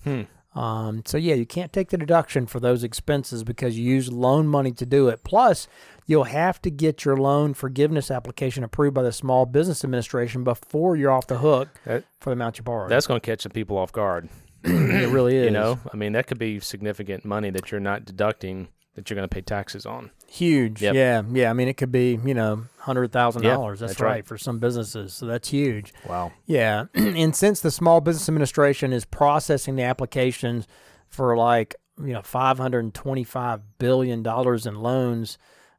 Um, 0.56 1.02
so 1.04 1.18
yeah, 1.18 1.34
you 1.34 1.44
can't 1.44 1.72
take 1.72 1.90
the 1.90 1.98
deduction 1.98 2.46
for 2.46 2.60
those 2.60 2.82
expenses 2.82 3.44
because 3.44 3.78
you 3.78 3.84
use 3.84 4.10
loan 4.10 4.48
money 4.48 4.72
to 4.72 4.86
do 4.86 5.08
it. 5.08 5.22
Plus, 5.22 5.68
you'll 6.06 6.25
have 6.25 6.62
to 6.62 6.70
get 6.70 7.04
your 7.04 7.16
loan 7.16 7.52
forgiveness 7.52 8.10
application 8.10 8.64
approved 8.64 8.94
by 8.94 9.02
the 9.02 9.12
Small 9.12 9.44
Business 9.44 9.84
Administration 9.84 10.44
before 10.44 10.96
you're 10.96 11.10
off 11.10 11.26
the 11.26 11.38
hook 11.38 11.68
That- 11.84 12.04
for 12.20 12.30
the 12.30 12.34
amount 12.34 12.56
you 12.58 12.64
borrowed. 12.64 12.90
That's 12.90 13.06
going 13.06 13.20
to 13.20 13.25
catch 13.25 13.42
some 13.42 13.52
people 13.52 13.76
off 13.76 13.92
guard. 13.92 14.30
it 14.64 15.10
really 15.10 15.36
is. 15.36 15.44
You 15.44 15.50
know, 15.50 15.78
I 15.92 15.96
mean, 15.96 16.12
that 16.12 16.26
could 16.26 16.38
be 16.38 16.58
significant 16.60 17.25
money 17.25 17.50
that 17.50 17.70
you're 17.70 17.80
not 17.80 18.04
deducting 18.04 18.68
that 18.94 19.10
you're 19.10 19.14
going 19.14 19.28
to 19.28 19.32
pay 19.34 19.42
taxes 19.42 19.84
on. 19.84 20.10
Huge. 20.28 20.83
Yep. 20.83 20.95
Yeah, 20.95 21.23
yeah. 21.33 21.50
I 21.50 21.52
mean, 21.52 21.68
it 21.68 21.76
could 21.76 21.92
be 21.92 22.18
you 22.25 22.35
know 22.35 22.64
hundred 22.78 23.12
thousand 23.12 23.42
Yeah, 23.42 23.54
dollars. 23.54 23.80
That's, 23.80 23.92
that's 23.92 24.00
right. 24.00 24.11
right. 24.11 24.26
for 24.26 24.38
some 24.38 24.59
businesses. 24.59 25.12
So 25.14 25.26
that's 25.26 25.49
huge. 25.49 25.92
Wow. 26.09 26.33
Yeah, 26.47 26.87
and 26.95 27.35
since 27.35 27.61
the 27.61 27.71
Small 27.71 28.00
Business 28.00 28.28
Administration 28.28 28.92
is 28.92 29.04
processing 29.04 29.76
the 29.76 29.83
applications 29.83 30.66
for 31.09 31.37
like 31.37 31.75
you 32.02 32.12
know 32.12 32.23
five 32.23 32.59
hundred 32.59 32.80
and 32.85 32.95
twenty-five 32.95 33.61
billion 33.78 34.23
dollars 34.23 34.66
in 34.66 34.75
loans, 34.76 35.38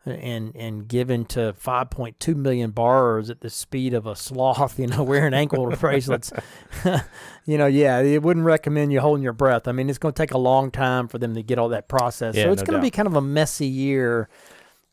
and 0.09 0.55
and 0.55 0.87
given 0.87 1.25
to 1.25 1.53
five 1.53 1.89
point 1.89 2.19
two 2.19 2.35
million 2.35 2.71
borrowers 2.71 3.29
at 3.29 3.41
the 3.41 3.49
speed 3.49 3.93
of 3.93 4.05
a 4.05 4.15
sloth, 4.15 4.79
you 4.79 4.87
know, 4.87 5.03
wearing 5.03 5.33
ankle 5.33 5.69
bracelets, 5.71 6.31
you 7.45 7.57
know, 7.57 7.67
yeah, 7.67 7.99
it 7.99 8.21
wouldn't 8.23 8.45
recommend 8.45 8.91
you 8.91 8.99
holding 8.99 9.23
your 9.23 9.33
breath. 9.33 9.67
I 9.67 9.71
mean, 9.71 9.89
it's 9.89 9.99
going 9.99 10.13
to 10.13 10.21
take 10.21 10.31
a 10.31 10.37
long 10.37 10.71
time 10.71 11.07
for 11.07 11.17
them 11.17 11.35
to 11.35 11.43
get 11.43 11.59
all 11.59 11.69
that 11.69 11.87
process, 11.87 12.35
Yeah, 12.35 12.45
so 12.45 12.51
it's 12.51 12.61
no 12.61 12.65
going 12.67 12.79
to 12.79 12.85
be 12.85 12.91
kind 12.91 13.07
of 13.07 13.15
a 13.15 13.21
messy 13.21 13.67
year 13.67 14.29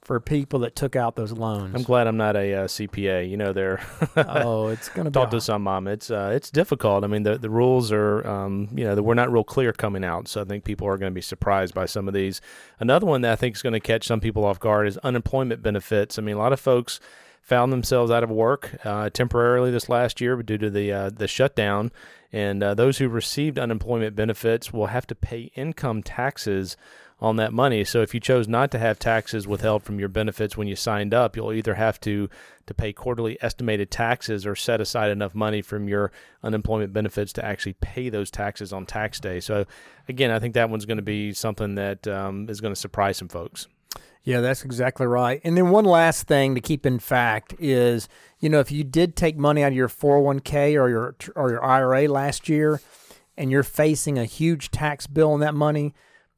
for 0.04 0.20
people 0.20 0.60
that 0.60 0.76
took 0.76 0.94
out 0.94 1.16
those 1.16 1.32
loans. 1.32 1.74
I'm 1.74 1.82
glad 1.82 2.06
I'm 2.06 2.18
not 2.18 2.36
a 2.36 2.54
uh, 2.54 2.64
CPA. 2.66 3.28
You 3.28 3.38
know, 3.38 3.52
they're 3.52 3.80
oh, 4.16 4.68
it's 4.68 4.90
going 4.90 5.06
to 5.06 5.10
talk 5.10 5.30
to 5.30 5.40
some 5.40 5.62
mom. 5.62 5.88
It's 5.88 6.10
uh, 6.10 6.32
it's 6.34 6.50
difficult. 6.50 7.04
I 7.04 7.06
mean, 7.06 7.22
the 7.22 7.38
the 7.38 7.50
rules 7.50 7.90
are 7.90 8.24
um, 8.26 8.68
you 8.74 8.84
know 8.84 8.94
we're 9.02 9.14
not 9.14 9.32
real 9.32 9.44
clear 9.44 9.72
coming 9.72 10.04
out, 10.04 10.28
so 10.28 10.42
I 10.42 10.44
think 10.44 10.64
people 10.64 10.86
are 10.86 10.98
going 10.98 11.10
to 11.10 11.14
be 11.14 11.22
surprised 11.22 11.74
by 11.74 11.86
some 11.86 12.06
of 12.06 12.14
these. 12.14 12.40
Another 12.78 13.06
one 13.06 13.22
that 13.22 13.32
I 13.32 13.36
think 13.36 13.56
is 13.56 13.62
going 13.62 13.72
to 13.72 13.80
catch 13.80 14.06
some 14.06 14.20
people 14.20 14.44
off 14.44 14.60
guard 14.60 14.86
is 14.86 14.98
unemployment 14.98 15.62
benefits. 15.62 16.18
I 16.18 16.22
mean, 16.22 16.36
a 16.36 16.38
lot 16.38 16.52
of 16.52 16.60
folks 16.60 17.00
found 17.40 17.72
themselves 17.72 18.10
out 18.10 18.24
of 18.24 18.30
work 18.30 18.76
uh, 18.84 19.10
temporarily 19.10 19.70
this 19.70 19.88
last 19.88 20.20
year 20.20 20.42
due 20.42 20.58
to 20.58 20.70
the 20.70 20.92
uh, 20.92 21.10
the 21.10 21.26
shutdown, 21.26 21.90
and 22.30 22.62
uh, 22.62 22.74
those 22.74 22.98
who 22.98 23.08
received 23.08 23.58
unemployment 23.58 24.14
benefits 24.14 24.70
will 24.70 24.88
have 24.88 25.06
to 25.06 25.14
pay 25.14 25.50
income 25.54 26.02
taxes 26.02 26.76
on 27.20 27.36
that 27.36 27.52
money. 27.52 27.84
So 27.84 28.02
if 28.02 28.12
you 28.12 28.20
chose 28.20 28.48
not 28.48 28.70
to 28.72 28.78
have 28.78 28.98
taxes 28.98 29.46
withheld 29.46 29.82
from 29.82 29.98
your 29.98 30.08
benefits 30.08 30.56
when 30.56 30.68
you 30.68 30.76
signed 30.76 31.14
up, 31.14 31.36
you'll 31.36 31.52
either 31.52 31.74
have 31.74 32.00
to 32.00 32.28
to 32.66 32.74
pay 32.74 32.92
quarterly 32.92 33.36
estimated 33.42 33.90
taxes 33.90 34.46
or 34.46 34.54
set 34.56 34.80
aside 34.80 35.10
enough 35.10 35.34
money 35.34 35.60
from 35.60 35.86
your 35.86 36.10
unemployment 36.42 36.92
benefits 36.92 37.32
to 37.34 37.44
actually 37.44 37.74
pay 37.74 38.08
those 38.08 38.30
taxes 38.30 38.72
on 38.72 38.86
tax 38.86 39.20
day. 39.20 39.38
So 39.38 39.66
again, 40.08 40.30
I 40.30 40.38
think 40.38 40.54
that 40.54 40.70
one's 40.70 40.86
going 40.86 40.96
to 40.96 41.02
be 41.02 41.32
something 41.32 41.74
that 41.74 42.06
um, 42.08 42.48
is 42.48 42.60
going 42.60 42.72
to 42.72 42.80
surprise 42.80 43.18
some 43.18 43.28
folks. 43.28 43.68
Yeah, 44.22 44.40
that's 44.40 44.64
exactly 44.64 45.06
right. 45.06 45.40
And 45.44 45.56
then 45.56 45.68
one 45.68 45.84
last 45.84 46.26
thing 46.26 46.54
to 46.54 46.60
keep 46.60 46.86
in 46.86 46.98
fact 46.98 47.54
is, 47.58 48.08
you 48.40 48.48
know, 48.48 48.58
if 48.58 48.72
you 48.72 48.82
did 48.82 49.16
take 49.16 49.36
money 49.36 49.62
out 49.62 49.68
of 49.68 49.74
your 49.74 49.88
401k 49.88 50.80
or 50.80 50.88
your 50.88 51.14
or 51.36 51.50
your 51.50 51.62
IRA 51.62 52.08
last 52.08 52.48
year 52.48 52.80
and 53.36 53.50
you're 53.50 53.62
facing 53.62 54.18
a 54.18 54.24
huge 54.24 54.70
tax 54.70 55.06
bill 55.06 55.32
on 55.32 55.40
that 55.40 55.54
money, 55.54 55.94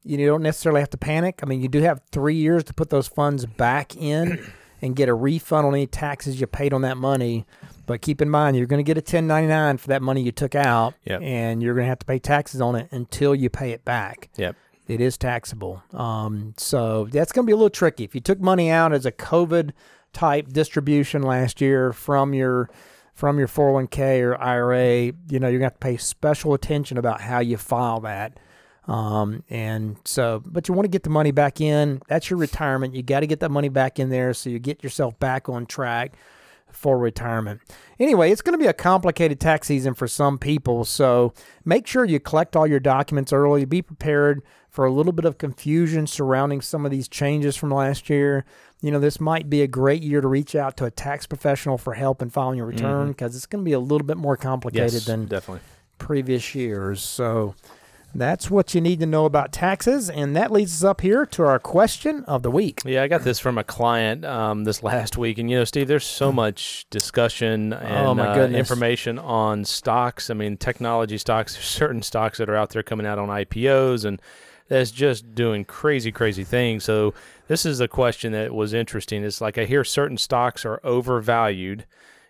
you 0.07 0.25
don't 0.25 0.41
necessarily 0.43 0.81
have 0.81 0.89
to 0.91 0.97
panic. 0.97 1.39
I 1.43 1.45
mean, 1.45 1.61
you 1.61 1.67
do 1.67 1.81
have 1.81 2.01
3 2.11 2.33
years 2.35 2.63
to 2.65 2.73
put 2.73 2.89
those 2.89 3.07
funds 3.07 3.45
back 3.45 3.95
in 3.95 4.39
and 4.81 4.95
get 4.95 5.09
a 5.09 5.13
refund 5.13 5.65
on 5.67 5.73
any 5.73 5.87
taxes 5.87 6.39
you 6.39 6.47
paid 6.47 6.73
on 6.73 6.81
that 6.83 6.97
money. 6.97 7.45
But 7.85 8.01
keep 8.01 8.21
in 8.21 8.29
mind, 8.29 8.57
you're 8.57 8.67
going 8.67 8.83
to 8.83 8.87
get 8.87 8.97
a 8.97 9.01
1099 9.01 9.77
for 9.77 9.87
that 9.87 10.01
money 10.01 10.21
you 10.21 10.31
took 10.31 10.55
out, 10.55 10.93
Yep. 11.05 11.21
and 11.23 11.63
you're 11.63 11.73
going 11.73 11.85
to 11.85 11.89
have 11.89 11.99
to 11.99 12.05
pay 12.05 12.19
taxes 12.19 12.59
on 12.61 12.75
it 12.75 12.87
until 12.91 13.33
you 13.33 13.49
pay 13.49 13.71
it 13.71 13.85
back 13.85 14.29
Yep. 14.37 14.55
it 14.87 14.99
is 15.01 15.17
taxable. 15.17 15.81
Um, 15.93 16.53
so 16.57 17.07
that's 17.11 17.31
going 17.31 17.45
to 17.45 17.47
be 17.47 17.53
a 17.53 17.55
little 17.55 17.69
tricky. 17.69 18.03
If 18.03 18.13
you 18.13 18.21
took 18.21 18.39
money 18.41 18.69
out 18.69 18.91
as 18.93 19.05
a 19.05 19.11
COVID 19.11 19.71
type 20.13 20.49
distribution 20.49 21.21
last 21.23 21.59
year 21.61 21.91
from 21.93 22.33
your 22.33 22.69
from 23.13 23.39
your 23.39 23.47
401k 23.47 24.21
or 24.21 24.39
IRA, 24.39 25.05
you 25.29 25.39
know, 25.39 25.47
you're 25.47 25.59
going 25.59 25.61
to 25.61 25.65
have 25.65 25.73
to 25.73 25.79
pay 25.79 25.97
special 25.97 26.53
attention 26.53 26.97
about 26.99 27.19
how 27.21 27.39
you 27.39 27.57
file 27.57 27.99
that. 28.01 28.37
Um, 28.87 29.43
and 29.49 29.97
so, 30.05 30.41
but 30.45 30.67
you 30.67 30.73
want 30.73 30.85
to 30.85 30.89
get 30.89 31.03
the 31.03 31.09
money 31.09 31.31
back 31.31 31.59
in. 31.59 32.01
That's 32.07 32.29
your 32.29 32.39
retirement. 32.39 32.95
You 32.95 33.03
got 33.03 33.19
to 33.19 33.27
get 33.27 33.41
that 33.41 33.51
money 33.51 33.69
back 33.69 33.99
in 33.99 34.09
there 34.09 34.33
so 34.33 34.49
you 34.49 34.59
get 34.59 34.83
yourself 34.83 35.19
back 35.19 35.49
on 35.49 35.65
track 35.65 36.13
for 36.71 36.97
retirement. 36.97 37.59
Anyway, 37.99 38.31
it's 38.31 38.41
going 38.41 38.53
to 38.57 38.57
be 38.63 38.67
a 38.67 38.73
complicated 38.73 39.39
tax 39.39 39.67
season 39.67 39.93
for 39.93 40.07
some 40.07 40.37
people, 40.37 40.85
so 40.85 41.33
make 41.65 41.87
sure 41.87 42.05
you 42.05 42.19
collect 42.19 42.55
all 42.55 42.67
your 42.67 42.79
documents 42.79 43.33
early. 43.33 43.65
Be 43.65 43.81
prepared 43.81 44.41
for 44.69 44.85
a 44.85 44.91
little 44.91 45.13
bit 45.13 45.25
of 45.25 45.37
confusion 45.37 46.05
surrounding 46.07 46.61
some 46.61 46.85
of 46.85 46.91
these 46.91 47.07
changes 47.07 47.55
from 47.55 47.71
last 47.71 48.09
year. 48.09 48.45
You 48.81 48.91
know, 48.91 48.99
this 48.99 49.19
might 49.19 49.49
be 49.49 49.63
a 49.63 49.67
great 49.67 50.03
year 50.03 50.21
to 50.21 50.27
reach 50.27 50.55
out 50.55 50.77
to 50.77 50.85
a 50.85 50.91
tax 50.91 51.25
professional 51.25 51.77
for 51.79 51.95
help 51.95 52.21
in 52.21 52.29
filing 52.29 52.57
your 52.57 52.67
return 52.67 53.07
because 53.09 53.35
it's 53.35 53.47
going 53.47 53.63
to 53.63 53.67
be 53.67 53.73
a 53.73 53.79
little 53.79 54.05
bit 54.05 54.17
more 54.17 54.37
complicated 54.37 54.93
Yes, 54.93 55.05
than 55.05 55.25
definitely. 55.25 55.61
previous 55.97 56.53
years. 56.53 57.01
So 57.01 57.55
that's 58.17 58.49
what 58.49 58.73
you 58.73 58.81
need 58.81 58.99
to 58.99 59.05
know 59.05 59.25
about 59.25 59.51
taxes. 59.51 60.09
And 60.09 60.35
that 60.35 60.51
leads 60.51 60.73
us 60.73 60.83
up 60.83 61.01
here 61.01 61.25
to 61.27 61.43
our 61.43 61.59
question 61.59 62.23
of 62.25 62.43
the 62.43 62.51
week. 62.51 62.81
Yeah, 62.85 63.03
I 63.03 63.07
got 63.07 63.23
this 63.23 63.39
from 63.39 63.57
a 63.57 63.63
client 63.63 64.25
um, 64.25 64.63
this 64.63 64.83
last 64.83 65.17
week, 65.17 65.37
and 65.37 65.49
you 65.49 65.57
know, 65.57 65.63
Steve, 65.63 65.87
there's 65.87 66.05
so 66.05 66.31
much 66.31 66.87
discussion 66.89 67.73
and 67.73 68.19
Oh, 68.19 68.23
uh, 68.23 68.47
information 68.47 69.19
on 69.19 69.65
stocks. 69.65 70.29
I 70.29 70.33
mean, 70.33 70.57
technology 70.57 71.17
stocks. 71.17 71.53
There's 71.53 71.65
certain 71.65 72.01
stocks 72.01 72.37
that 72.39 72.49
are 72.49 72.55
out 72.55 72.71
there 72.71 72.83
coming 72.83 73.05
out 73.05 73.19
on 73.19 73.29
IPOs, 73.29 74.05
and 74.05 74.21
that's 74.67 74.91
just 74.91 75.33
doing 75.33 75.63
crazy, 75.65 76.11
crazy 76.11 76.43
things. 76.43 76.83
So 76.83 77.13
this 77.47 77.65
is 77.65 77.79
a 77.79 77.87
question 77.87 78.33
that 78.33 78.53
was 78.53 78.73
interesting. 78.73 79.23
It's 79.23 79.41
like 79.41 79.57
I 79.57 79.65
hear 79.65 79.83
certain 79.83 80.17
stocks 80.17 80.65
are 80.65 80.79
overvalued. 80.83 81.85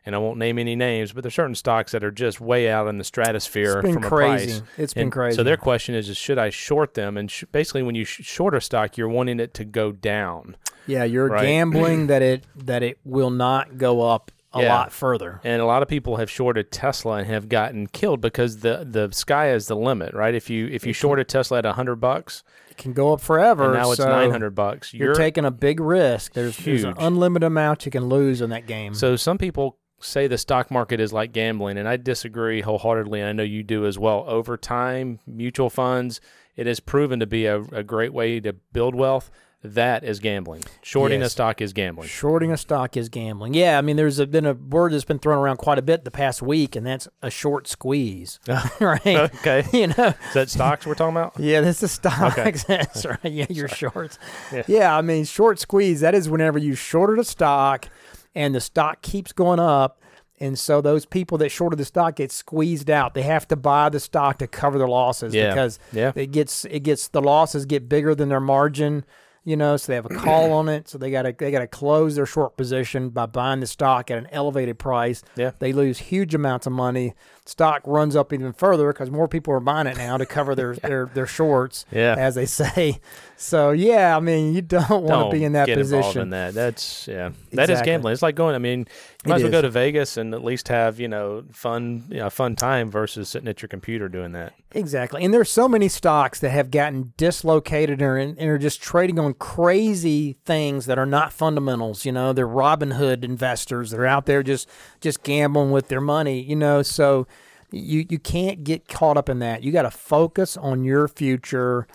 And 0.08 0.16
I 0.16 0.20
won't 0.20 0.40
name 0.40 0.58
any 0.58 0.74
names, 0.78 1.12
but 1.12 1.22
there's 1.24 1.36
certain 1.36 1.54
stocks 1.54 1.92
that 1.92 2.02
are 2.02 2.12
just 2.12 2.40
way 2.40 2.70
out 2.70 2.88
in 2.88 2.98
the 2.98 3.04
stratosphere 3.04 3.80
It's 3.80 3.82
been 3.84 3.94
from 3.96 4.04
a 4.06 4.08
price. 4.08 4.62
It's 4.78 4.94
been 4.94 5.12
crazy. 5.12 5.36
So 5.36 5.44
their 5.44 5.58
question 5.58 5.96
is, 5.96 6.08
is 6.08 6.16
should 6.16 6.38
I 6.40 6.50
short 6.50 6.94
them? 6.94 7.18
And 7.18 7.30
sh- 7.30 7.44
basically, 7.52 7.84
when 7.84 7.94
you 7.96 8.06
sh- 8.06 8.22
short 8.24 8.56
a 8.56 8.62
stock, 8.62 8.98
you're 8.98 9.10
wanting 9.10 9.42
it 9.42 9.54
to 9.56 9.66
go 9.66 9.92
down. 9.92 10.56
Yeah, 10.88 11.04
you're 11.04 11.28
Right. 11.28 11.44
gambling 11.46 12.08
that 12.08 12.22
it 12.22 12.46
that 12.56 12.84
it 12.84 13.00
will 13.04 13.30
not 13.32 13.78
go 13.78 14.02
up 14.10 14.32
a 14.54 14.62
Yeah. 14.62 14.74
lot 14.74 14.94
further. 14.94 15.42
And 15.44 15.62
a 15.62 15.66
lot 15.66 15.82
of 15.82 15.90
people 15.90 16.16
have 16.16 16.32
shorted 16.32 16.72
Tesla 16.72 17.16
and 17.18 17.28
have 17.28 17.50
gotten 17.50 17.88
killed 17.88 18.22
because 18.22 18.60
the 18.60 18.88
the 18.90 19.10
sky 19.12 19.52
is 19.52 19.68
the 19.68 19.76
limit, 19.76 20.14
right? 20.14 20.34
If 20.34 20.50
you 20.50 20.68
if 20.72 20.86
you 20.86 20.94
short 20.94 21.20
a 21.20 21.26
Tesla 21.26 21.58
at 21.58 21.66
hundred 21.66 21.98
bucks 21.98 22.46
It 22.72 22.78
can 22.78 22.94
go 22.94 23.12
up 23.12 23.20
forever. 23.20 23.66
and 23.66 23.74
now 23.74 23.92
it's 23.92 24.02
so 24.02 24.08
nine 24.08 24.32
hundred 24.32 24.56
bucks, 24.56 24.94
You're, 24.94 25.14
taking 25.16 25.44
a 25.44 25.52
big 25.52 25.82
risk. 25.82 26.32
There's, 26.32 26.56
there's 26.56 26.86
an 26.86 26.94
unlimited 26.98 27.46
amount 27.46 27.86
you 27.86 27.92
can 27.92 28.06
lose 28.06 28.40
in 28.40 28.50
that 28.52 28.66
game. 28.68 28.94
So 28.94 29.18
some 29.18 29.38
people 29.38 29.78
say 30.00 30.28
the 30.28 30.38
stock 30.38 30.70
market 30.72 31.00
is 31.00 31.14
like 31.14 31.32
gambling, 31.32 31.78
and 31.78 31.88
I 31.88 31.98
disagree 31.98 32.62
wholeheartedly. 32.62 33.20
And 33.20 33.30
I 33.30 33.34
know 33.34 33.44
you 33.44 33.64
do 33.64 33.86
as 33.86 33.98
well. 33.98 34.24
Over 34.28 34.58
time, 34.58 35.20
mutual 35.26 35.70
funds 35.70 36.22
it 36.58 36.66
has 36.66 36.80
proven 36.80 37.20
to 37.20 37.28
be 37.28 37.46
a, 37.46 37.62
a 37.62 37.84
great 37.84 38.12
way 38.12 38.40
to 38.42 38.52
build 38.52 38.96
wealth. 38.96 39.30
That 39.64 40.04
is 40.04 40.20
gambling. 40.20 40.64
Shorting 40.84 41.22
a 41.24 41.30
stock 41.30 41.62
is 41.62 41.74
gambling. 41.74 42.08
Shorting 42.08 42.52
a 42.52 42.58
stock 42.58 42.96
is 42.96 43.10
gambling. 43.10 43.54
Yeah, 43.56 43.78
I 43.78 43.82
mean, 43.82 43.96
there's 43.96 44.20
a, 44.20 44.28
been 44.28 44.46
a 44.46 44.54
word 44.54 44.94
that's 44.94 45.04
been 45.04 45.18
thrown 45.18 45.40
around 45.40 45.58
quite 45.58 45.80
a 45.80 45.82
bit 45.82 46.04
the 46.06 46.12
past 46.12 46.42
week, 46.44 46.76
and 46.76 46.86
that's 46.86 47.08
a 47.24 47.32
short 47.32 47.68
squeeze, 47.68 48.40
right? 48.80 49.06
okay, 49.06 49.66
you 49.74 49.88
know, 49.88 50.14
is 50.28 50.34
that 50.34 50.50
stocks 50.50 50.86
we're 50.86 50.94
talking 50.94 51.18
about? 51.18 51.34
yeah, 51.40 51.62
this 51.62 51.82
is 51.82 51.92
stocks. 51.92 52.38
Okay. 52.38 52.52
that's 52.68 53.06
right. 53.06 53.20
Yeah, 53.24 53.48
your 53.50 53.68
shorts. 53.68 54.20
Yeah. 54.54 54.64
Yeah. 54.68 54.98
I 54.98 55.02
mean, 55.02 55.26
short 55.26 55.60
squeeze. 55.60 56.02
That 56.02 56.14
is 56.14 56.30
whenever 56.30 56.60
you 56.60 56.76
shorted 56.76 57.18
a 57.20 57.24
stock, 57.24 57.90
and 58.38 58.54
the 58.56 58.62
stock 58.62 59.02
keeps 59.02 59.34
going 59.34 59.60
up. 59.60 60.02
And 60.40 60.58
so 60.60 60.80
those 60.82 61.06
people 61.08 61.40
that 61.40 61.50
shorted 61.50 61.78
the 61.80 61.86
stock 61.86 62.18
get 62.18 62.32
squeezed 62.32 62.92
out. 62.92 63.16
They 63.16 63.24
have 63.24 63.48
to 63.48 63.56
buy 63.56 63.90
the 63.90 64.00
stock 64.00 64.38
to 64.38 64.46
cover 64.48 64.78
their 64.78 64.88
losses 64.88 65.34
Yeah. 65.34 65.50
because 65.50 65.80
Yeah. 65.92 66.12
it 66.16 66.28
gets 66.32 66.64
it 66.66 66.82
gets 66.82 67.08
the 67.08 67.22
losses 67.22 67.66
get 67.66 67.90
bigger 67.90 68.14
than 68.14 68.30
their 68.30 68.40
margin. 68.40 69.04
You 69.44 69.56
know, 69.56 69.78
so 69.78 69.88
they 69.92 69.96
have 69.96 70.06
a 70.06 70.10
call 70.10 70.52
on 70.52 70.68
it. 70.70 70.90
So 70.90 70.98
they 70.98 71.10
got 71.10 71.22
to 71.24 71.34
they 71.38 71.52
got 71.52 71.60
to 71.60 71.68
close 71.68 72.16
their 72.16 72.26
short 72.26 72.56
position 72.58 73.10
by 73.10 73.26
buying 73.26 73.62
the 73.62 73.66
stock 73.68 74.12
at 74.12 74.18
an 74.18 74.28
elevated 74.32 74.78
price. 74.78 75.24
Yeah. 75.38 75.52
They 75.58 75.72
lose 75.74 75.98
huge 75.98 76.36
amounts 76.36 76.68
of 76.68 76.74
money. 76.74 77.14
Stock 77.48 77.82
runs 77.86 78.16
up 78.16 78.34
even 78.34 78.52
further 78.54 78.92
because 78.92 79.10
more 79.10 79.28
people 79.28 79.54
are 79.54 79.60
buying 79.60 79.88
it 79.88 79.96
now 79.98 80.18
to 80.18 80.26
cover 80.26 80.54
their 80.54 80.76
their, 80.84 81.06
their 81.14 81.26
shorts, 81.28 81.86
Yeah. 81.92 82.16
as 82.18 82.36
they 82.36 82.46
say. 82.46 83.00
So 83.38 83.72
yeah, 83.72 84.18
I 84.18 84.20
mean, 84.20 84.54
you 84.54 84.62
don't 84.62 85.04
want 85.04 85.32
to 85.32 85.38
be 85.38 85.44
in 85.44 85.54
that 85.54 85.68
get 85.68 85.78
involved 85.78 86.18
in 86.18 86.32
that. 86.32 86.54
That's 86.54 87.08
yeah. 87.08 87.32
That 87.54 87.70
is 87.70 87.82
gambling. 87.82 88.14
It's 88.14 88.22
like 88.22 88.36
going. 88.36 88.56
I 88.56 88.58
mean, 88.58 88.80
you 88.80 88.86
It 89.26 89.28
might 89.30 89.36
as 89.36 89.44
well 89.44 89.48
is. 89.54 89.58
go 89.58 89.62
to 89.62 89.70
Vegas 89.70 90.18
and 90.18 90.34
at 90.34 90.44
least 90.44 90.68
have 90.70 91.00
you 91.00 91.08
know 91.08 91.44
fun, 91.52 92.06
you 92.10 92.18
know, 92.18 92.30
fun 92.30 92.56
time 92.56 92.90
versus 92.92 93.30
sitting 93.30 93.48
at 93.48 93.62
your 93.62 93.70
computer 93.70 94.10
doing 94.10 94.32
that. 94.34 94.54
Exactly. 94.72 95.24
And 95.24 95.34
there's 95.34 95.50
so 95.50 95.70
many 95.70 95.88
stocks 95.88 96.40
that 96.42 96.50
have 96.50 96.72
gotten 96.72 97.14
dislocated 97.16 98.02
or, 98.02 98.18
and 98.18 98.38
are 98.42 98.58
just 98.58 98.82
trading 98.82 99.18
on 99.18 99.34
crazy 99.36 100.38
things 100.46 100.88
that 100.88 100.98
are 101.00 101.06
not 101.06 101.32
fundamentals. 101.32 102.06
You 102.06 102.12
know, 102.12 102.34
they're 102.34 102.48
Robinhood 102.48 103.24
investors. 103.24 103.92
They're 103.92 104.06
out 104.06 104.26
there 104.26 104.44
just 104.44 104.68
just 105.00 105.24
gambling 105.24 105.72
with 105.72 105.88
their 105.90 106.02
money. 106.02 106.42
You 106.42 106.56
know, 106.56 106.82
so 106.82 107.28
You 107.72 108.06
you 108.10 108.20
can't 108.20 108.64
get 108.64 108.88
caught 108.88 109.18
up 109.18 109.30
in 109.30 109.40
that. 109.40 109.64
You 109.64 109.72
got 109.72 109.84
to 109.84 109.92
focus 109.92 110.56
on 110.58 110.84
your 110.84 111.08
future, 111.08 111.88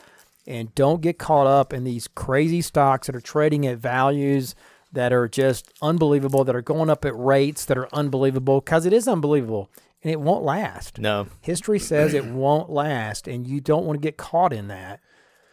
and 0.47 0.75
don't 0.75 1.01
get 1.01 1.19
caught 1.19 1.47
up 1.47 1.73
in 1.73 1.85
these 1.85 2.09
crazy 2.09 2.61
stocks 2.61 3.07
that 3.07 3.17
are 3.17 3.21
trading 3.21 3.67
at 3.67 3.79
values 3.79 4.55
that 4.93 5.13
are 5.13 5.27
just 5.27 5.73
unbelievable, 5.81 6.45
that 6.45 6.55
are 6.55 6.63
going 6.63 6.91
up 6.91 7.05
at 7.05 7.17
rates 7.17 7.65
that 7.65 7.79
are 7.79 7.89
unbelievable, 7.95 8.61
because 8.61 8.85
it 8.85 8.93
is 8.93 9.09
unbelievable 9.09 9.71
and 10.03 10.11
it 10.11 10.21
won't 10.21 10.45
last. 10.45 10.99
No. 10.99 11.29
History 11.41 11.79
says 11.79 12.15
it 12.15 12.25
won't 12.27 12.71
last, 12.71 13.29
and 13.29 13.47
you 13.47 13.61
don't 13.61 13.85
want 13.85 14.01
to 14.01 14.07
get 14.07 14.17
caught 14.17 14.53
in 14.53 14.69
that. 14.69 15.01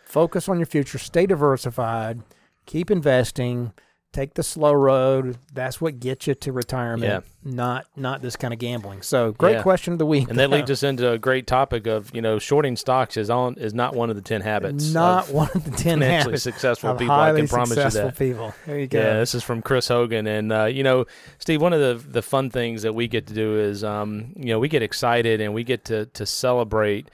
Focus 0.03 0.49
on 0.49 0.57
your 0.57 0.65
future, 0.65 0.97
stay 0.97 1.25
diversified, 1.25 2.23
keep 2.65 2.89
investing, 2.89 3.73
take 4.11 4.33
the 4.33 4.41
slow 4.43 4.73
road. 4.73 5.37
That's 5.53 5.79
what 5.79 5.99
gets 5.99 6.25
you 6.25 6.33
to 6.33 6.51
retirement, 6.51 7.03
Yeah. 7.03 7.19
not 7.43 7.85
not 7.95 8.21
this 8.23 8.35
kind 8.35 8.51
of 8.53 8.59
gambling. 8.59 9.03
So, 9.03 9.33
great 9.33 9.53
Yeah. 9.57 9.61
question 9.61 9.93
of 9.93 9.99
the 9.99 10.05
week. 10.05 10.29
And 10.29 10.39
that 10.39 10.49
leads 10.49 10.71
us 10.75 10.81
into 10.81 11.11
a 11.11 11.17
great 11.19 11.45
topic 11.45 11.85
of 11.85 12.09
you 12.13 12.21
know 12.21 12.39
shorting 12.39 12.75
stocks 12.75 13.17
is 13.17 13.29
on 13.29 13.55
is 13.57 13.73
not 13.73 13.95
one 13.95 14.09
of 14.09 14.15
the 14.15 14.21
ten 14.23 14.41
habits. 14.41 14.91
not 14.93 15.29
one 15.29 15.49
of 15.53 15.63
the 15.63 15.71
ten 15.71 15.99
financially 15.99 16.31
habits 16.31 16.43
successful 16.43 16.95
people. 16.95 17.13
I 17.13 17.33
can 17.33 17.47
promise 17.47 17.77
you 17.77 18.01
that. 18.01 18.17
people. 18.17 18.53
There 18.65 18.79
you 18.79 18.87
go. 18.87 18.99
Yeah, 18.99 19.19
this 19.19 19.35
is 19.35 19.43
from 19.43 19.61
Chris 19.61 19.87
Hogan, 19.87 20.25
and 20.25 20.51
uh, 20.51 20.65
you 20.65 20.81
know, 20.83 21.05
Steve. 21.37 21.61
One 21.61 21.73
of 21.73 21.79
the 21.79 22.09
the 22.09 22.21
fun 22.23 22.49
things 22.49 22.81
that 22.81 22.93
we 22.95 23.07
get 23.07 23.27
to 23.27 23.33
do 23.33 23.59
is, 23.59 23.83
um, 23.83 24.33
you 24.35 24.47
know, 24.47 24.59
we 24.59 24.69
get 24.69 24.81
excited 24.81 25.39
and 25.41 25.53
we 25.53 25.63
get 25.63 25.85
to 25.85 26.07
to 26.07 26.25
celebrate 26.25 27.09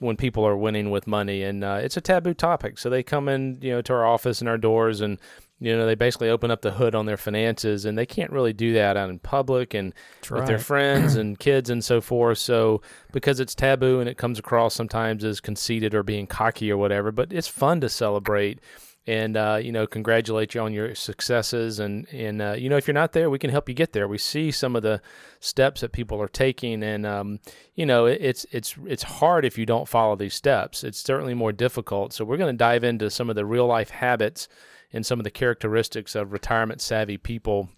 when 0.00 0.16
people 0.16 0.44
are 0.46 0.56
winning 0.56 0.90
with 0.90 1.06
money, 1.06 1.42
and 1.42 1.64
uh, 1.64 1.78
it's 1.80 1.96
a 1.96 2.00
taboo 2.00 2.34
topic. 2.34 2.76
So 2.78 2.90
they 2.90 3.02
come 3.02 3.28
in, 3.28 3.58
you 3.62 3.70
know, 3.70 3.80
to 3.82 3.92
our 3.94 4.04
office 4.04 4.40
and 4.40 4.48
our 4.48 4.58
doors, 4.58 5.00
and 5.00 5.18
you 5.64 5.76
know, 5.76 5.86
they 5.86 5.94
basically 5.94 6.28
open 6.28 6.50
up 6.50 6.62
the 6.62 6.72
hood 6.72 6.94
on 6.94 7.06
their 7.06 7.16
finances, 7.16 7.84
and 7.84 7.96
they 7.96 8.06
can't 8.06 8.30
really 8.30 8.52
do 8.52 8.74
that 8.74 8.96
out 8.96 9.10
in 9.10 9.18
public 9.18 9.74
and 9.74 9.94
That's 10.20 10.30
with 10.30 10.46
their 10.46 10.58
friends 10.58 11.14
and 11.16 11.38
kids 11.38 11.70
and 11.70 11.82
so 11.84 12.00
forth. 12.00 12.38
So 12.38 12.82
because 13.12 13.40
it's 13.40 13.54
taboo 13.54 14.00
and 14.00 14.08
it 14.08 14.18
comes 14.18 14.38
across 14.38 14.74
sometimes 14.74 15.24
as 15.24 15.40
conceited 15.40 15.94
or 15.94 16.02
being 16.02 16.26
cocky 16.26 16.70
or 16.70 16.76
whatever, 16.76 17.12
but 17.12 17.32
it's 17.32 17.48
fun 17.48 17.80
to 17.80 17.88
celebrate 17.88 18.60
and 19.06 19.36
uh, 19.36 19.58
you 19.60 19.70
know 19.70 19.86
congratulate 19.86 20.54
you 20.54 20.60
on 20.60 20.72
your 20.72 20.94
successes. 20.94 21.78
And 21.78 22.06
and 22.12 22.40
uh, 22.40 22.52
you 22.52 22.68
know 22.68 22.76
if 22.76 22.86
you're 22.86 22.94
not 22.94 23.12
there 23.12 23.30
we 23.30 23.38
can 23.38 23.50
help 23.50 23.68
you 23.68 23.74
get 23.74 23.92
there. 23.92 24.08
We 24.08 24.18
see 24.18 24.50
some 24.50 24.76
of 24.76 24.82
the 24.82 25.00
steps 25.40 25.82
that 25.82 25.92
people 25.92 26.20
are 26.20 26.28
taking 26.28 26.82
and 26.82 27.06
um, 27.06 27.40
you 27.74 27.86
know 27.86 28.06
it, 28.06 28.18
it's 28.20 28.46
it's 28.50 28.74
it's 28.86 29.02
hard 29.02 29.44
if 29.44 29.58
you 29.58 29.66
don't 29.66 29.88
follow 29.88 30.16
these 30.16 30.34
steps. 30.34 30.84
It's 30.84 30.98
certainly 30.98 31.34
more 31.34 31.52
difficult. 31.52 32.12
So 32.12 32.24
we're 32.24 32.38
going 32.38 32.52
to 32.52 32.58
dive 32.58 32.84
into 32.84 33.10
some 33.10 33.28
of 33.28 33.36
the 33.36 33.46
real 33.46 33.66
life 33.66 33.90
habits 33.90 34.48
and 34.94 35.04
some 35.04 35.20
of 35.20 35.24
the 35.24 35.30
characteristics 35.30 36.14
of 36.14 36.32
retirement 36.32 36.80
savvy 36.80 37.18
people 37.18 37.68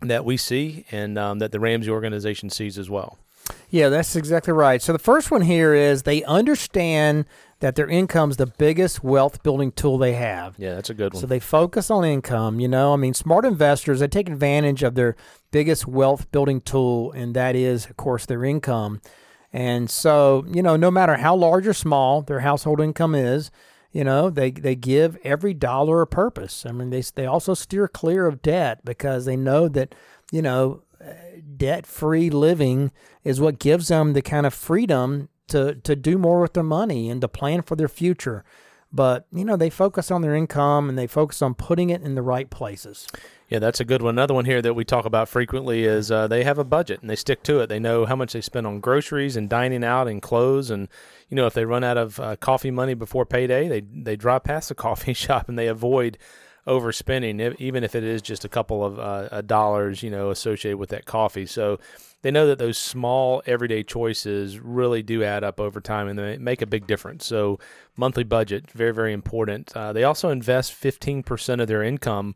that 0.00 0.24
we 0.24 0.38
see 0.38 0.86
and 0.90 1.18
um, 1.18 1.38
that 1.40 1.52
the 1.52 1.60
Ramsey 1.60 1.90
organization 1.90 2.48
sees 2.48 2.78
as 2.78 2.88
well 2.88 3.18
Yeah, 3.68 3.88
that's 3.90 4.16
exactly 4.16 4.52
right. 4.52 4.80
So 4.80 4.92
the 4.92 4.98
first 4.98 5.30
one 5.30 5.42
here 5.42 5.74
is 5.74 6.04
they 6.04 6.22
understand 6.24 7.26
that 7.60 7.74
their 7.76 7.88
income's 7.88 8.36
the 8.36 8.46
biggest 8.46 9.04
wealth 9.04 9.42
building 9.44 9.70
tool 9.72 9.98
they 9.98 10.14
have. 10.14 10.54
yeah 10.58 10.74
that's 10.74 10.90
a 10.90 10.94
good 10.94 11.12
one 11.12 11.20
So 11.20 11.26
they 11.26 11.38
focus 11.40 11.90
on 11.90 12.04
income. 12.04 12.58
You 12.58 12.68
know, 12.68 12.92
I 12.92 12.96
mean, 12.96 13.14
smart 13.14 13.44
investors 13.44 14.00
they 14.00 14.08
take 14.08 14.28
advantage 14.28 14.82
of 14.82 14.94
their 14.94 15.14
biggest 15.52 15.86
wealth 15.86 16.30
building 16.32 16.60
tool, 16.60 17.12
and 17.12 17.34
that 17.34 17.54
is, 17.54 17.86
of 17.86 17.96
course, 17.96 18.26
their 18.26 18.44
income. 18.44 19.00
And 19.52 19.90
so, 19.90 20.44
you 20.50 20.62
know, 20.62 20.76
no 20.76 20.90
matter 20.90 21.16
how 21.18 21.36
large 21.36 21.66
or 21.66 21.74
small 21.74 22.22
their 22.22 22.40
household 22.40 22.80
income 22.80 23.14
is, 23.14 23.50
you 23.92 24.04
know, 24.04 24.30
they 24.30 24.50
they 24.50 24.74
give 24.74 25.18
every 25.22 25.54
dollar 25.54 26.00
a 26.00 26.06
purpose. 26.06 26.64
I 26.66 26.72
mean, 26.72 26.90
they 26.90 27.02
they 27.02 27.26
also 27.26 27.54
steer 27.54 27.86
clear 27.88 28.26
of 28.26 28.42
debt 28.42 28.84
because 28.84 29.26
they 29.26 29.36
know 29.36 29.68
that, 29.68 29.94
you 30.30 30.42
know, 30.42 30.82
uh, 31.00 31.12
debt 31.56 31.86
free 31.86 32.30
living 32.30 32.90
is 33.22 33.40
what 33.40 33.58
gives 33.58 33.88
them 33.88 34.14
the 34.14 34.22
kind 34.22 34.46
of 34.46 34.54
freedom 34.54 35.28
to 35.48 35.74
to 35.74 35.94
do 35.94 36.16
more 36.16 36.40
with 36.40 36.54
their 36.54 36.62
money 36.62 37.10
and 37.10 37.20
to 37.20 37.28
plan 37.28 37.62
for 37.62 37.76
their 37.76 37.88
future 37.88 38.44
but 38.92 39.26
you 39.32 39.44
know 39.44 39.56
they 39.56 39.70
focus 39.70 40.10
on 40.10 40.22
their 40.22 40.34
income 40.34 40.88
and 40.88 40.98
they 40.98 41.06
focus 41.06 41.42
on 41.42 41.54
putting 41.54 41.90
it 41.90 42.02
in 42.02 42.14
the 42.14 42.22
right 42.22 42.50
places 42.50 43.06
Yeah, 43.52 43.58
that's 43.58 43.80
a 43.80 43.84
good 43.84 44.00
one. 44.00 44.14
Another 44.14 44.32
one 44.32 44.46
here 44.46 44.62
that 44.62 44.72
we 44.72 44.82
talk 44.82 45.04
about 45.04 45.28
frequently 45.28 45.84
is 45.84 46.10
uh, 46.10 46.26
they 46.26 46.42
have 46.42 46.56
a 46.56 46.64
budget 46.64 47.02
and 47.02 47.10
they 47.10 47.16
stick 47.16 47.42
to 47.42 47.60
it. 47.60 47.66
They 47.68 47.78
know 47.78 48.06
how 48.06 48.16
much 48.16 48.32
they 48.32 48.40
spend 48.40 48.66
on 48.66 48.80
groceries 48.80 49.36
and 49.36 49.46
dining 49.46 49.84
out 49.84 50.08
and 50.08 50.22
clothes. 50.22 50.70
And 50.70 50.88
you 51.28 51.36
know, 51.36 51.44
if 51.44 51.52
they 51.52 51.66
run 51.66 51.84
out 51.84 51.98
of 51.98 52.18
uh, 52.18 52.36
coffee 52.36 52.70
money 52.70 52.94
before 52.94 53.26
payday, 53.26 53.68
they 53.68 53.80
they 53.80 54.16
drive 54.16 54.44
past 54.44 54.70
the 54.70 54.74
coffee 54.86 55.12
shop 55.12 55.50
and 55.50 55.58
they 55.58 55.66
avoid 55.66 56.16
overspending, 56.66 57.56
even 57.58 57.82
if 57.82 57.94
it 57.94 58.04
is 58.04 58.22
just 58.22 58.44
a 58.44 58.48
couple 58.48 58.84
of 58.84 58.98
uh, 58.98 59.28
uh, 59.30 59.40
dollars, 59.40 60.02
you 60.02 60.10
know, 60.10 60.30
associated 60.30 60.78
with 60.78 60.90
that 60.90 61.04
coffee. 61.04 61.46
So 61.46 61.78
they 62.22 62.30
know 62.30 62.46
that 62.46 62.58
those 62.58 62.78
small 62.78 63.42
everyday 63.46 63.82
choices 63.82 64.60
really 64.60 65.02
do 65.02 65.24
add 65.24 65.42
up 65.42 65.58
over 65.58 65.80
time 65.80 66.08
and 66.08 66.18
they 66.18 66.38
make 66.38 66.62
a 66.62 66.66
big 66.66 66.86
difference. 66.86 67.26
So 67.26 67.58
monthly 67.96 68.24
budget, 68.24 68.70
very 68.70 68.94
very 68.94 69.12
important. 69.12 69.76
Uh, 69.76 69.92
they 69.92 70.04
also 70.04 70.30
invest 70.30 70.72
15% 70.72 71.60
of 71.60 71.68
their 71.68 71.82
income. 71.82 72.34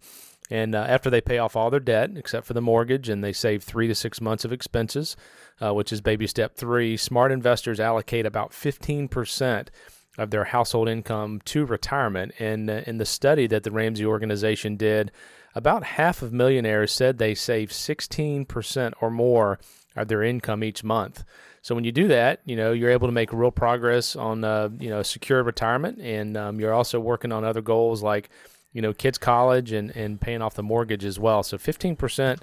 And 0.49 0.77
uh, 0.77 0.85
after 0.89 1.11
they 1.11 1.21
pay 1.21 1.39
off 1.39 1.57
all 1.57 1.71
their 1.71 1.81
debt, 1.81 2.11
except 2.15 2.47
for 2.47 2.53
the 2.53 2.61
mortgage, 2.61 3.09
and 3.09 3.23
they 3.23 3.33
save 3.33 3.65
three 3.65 3.89
to 3.89 3.97
six 3.97 4.21
months 4.21 4.45
of 4.45 4.53
expenses, 4.53 5.17
uh, 5.61 5.75
which 5.75 5.93
is 5.93 6.01
baby 6.01 6.29
step 6.29 6.55
three, 6.55 6.97
smart 6.97 7.33
investors 7.33 7.81
allocate 7.81 8.27
about 8.27 8.53
15% 8.53 9.69
of 10.19 10.31
their 10.31 10.45
household 10.45 10.89
income 10.89 11.41
to 11.45 11.65
retirement. 11.65 12.33
And 12.39 12.71
uh, 12.71 12.83
in 12.87 12.99
the 12.99 13.05
study 13.05 13.47
that 13.49 13.63
the 13.63 13.71
Ramsey 13.71 14.07
organization 14.07 14.77
did, 14.77 15.13
about 15.55 15.85
half 15.85 16.23
of 16.23 16.33
millionaires 16.33 16.93
said 16.93 17.19
they 17.19 17.35
save 17.35 17.71
16% 17.71 18.93
or 19.01 19.11
more 19.11 19.59
of 19.97 20.09
their 20.09 20.23
income 20.23 20.63
each 20.63 20.85
month. 20.85 21.25
So 21.63 21.75
when 21.75 21.83
you 21.83 21.91
do 21.91 22.07
that, 22.09 22.43
you 22.45 22.55
know 22.55 22.73
you're 22.73 22.91
able 22.91 23.09
to 23.09 23.13
make 23.13 23.33
real 23.33 23.51
progress 23.51 24.15
on 24.15 24.45
uh, 24.45 24.69
you 24.79 24.89
know 24.89 25.03
secure 25.03 25.43
retirement, 25.43 25.99
and 26.01 26.37
um, 26.37 26.61
you're 26.61 26.73
also 26.73 27.01
working 27.01 27.33
on 27.33 27.45
other 27.45 27.61
goals 27.61 28.05
like 28.05 28.31
you 28.73 28.81
know 28.81 28.93
kids 28.93 29.19
college 29.19 29.73
and 29.73 29.91
and 29.97 30.21
paying 30.21 30.43
off 30.43 30.55
the 30.55 30.63
mortgage 30.63 31.05
as 31.05 31.19
well. 31.19 31.43
So 31.43 31.59
15% 31.59 32.35
is 32.35 32.41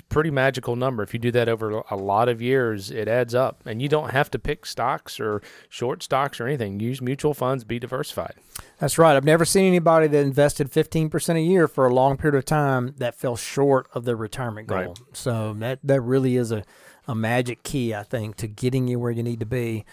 a 0.00 0.04
pretty 0.04 0.30
magical 0.30 0.76
number. 0.76 1.02
If 1.02 1.12
you 1.14 1.20
do 1.20 1.30
that 1.32 1.48
over 1.48 1.82
a 1.90 1.96
lot 1.96 2.28
of 2.28 2.42
years, 2.42 2.90
it 2.90 3.08
adds 3.08 3.34
up, 3.34 3.62
and 3.66 3.80
you 3.80 3.88
don't 3.88 4.10
have 4.10 4.30
to 4.32 4.38
pick 4.38 4.66
stocks 4.66 5.18
or 5.20 5.40
short 5.68 6.02
stocks 6.02 6.40
or 6.40 6.46
anything. 6.46 6.80
Use 6.80 7.00
mutual 7.00 7.34
funds, 7.34 7.64
be 7.64 7.78
diversified. 7.78 8.34
that's 8.78 8.98
right 8.98 9.16
i've 9.16 9.24
never 9.24 9.44
seen 9.44 9.66
anybody 9.66 10.06
that 10.06 10.20
invested 10.24 10.70
15% 10.70 11.36
a 11.36 11.40
year 11.40 11.66
for 11.68 11.86
a 11.86 11.94
long 11.94 12.16
period 12.16 12.36
of 12.36 12.44
time 12.44 12.94
that 12.98 13.14
fell 13.14 13.36
short 13.36 13.86
of 13.94 14.04
their 14.04 14.16
retirement 14.16 14.66
goal 14.68 14.78
Right. 14.78 14.98
so 15.12 15.54
that 15.58 15.78
that 15.84 16.00
really 16.00 16.36
is 16.36 16.52
a, 16.52 16.62
a 17.06 17.14
magic 17.14 17.62
key 17.62 17.94
i 17.94 18.02
think 18.02 18.36
to 18.36 18.46
getting 18.46 18.88
you 18.88 18.98
where 18.98 19.10
you 19.12 19.22
need 19.22 19.40
to 19.40 19.46
be 19.46 19.84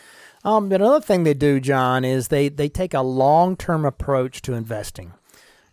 um, 0.45 0.71
another 0.71 1.01
thing 1.01 1.23
they 1.23 1.33
do 1.33 1.59
john 1.59 2.03
is 2.05 2.27
they 2.29 2.47
they 2.49 2.69
take 2.69 2.93
a 2.93 3.01
long-term 3.01 3.83
approach 3.85 4.41
to 4.43 4.53
investing 4.53 5.13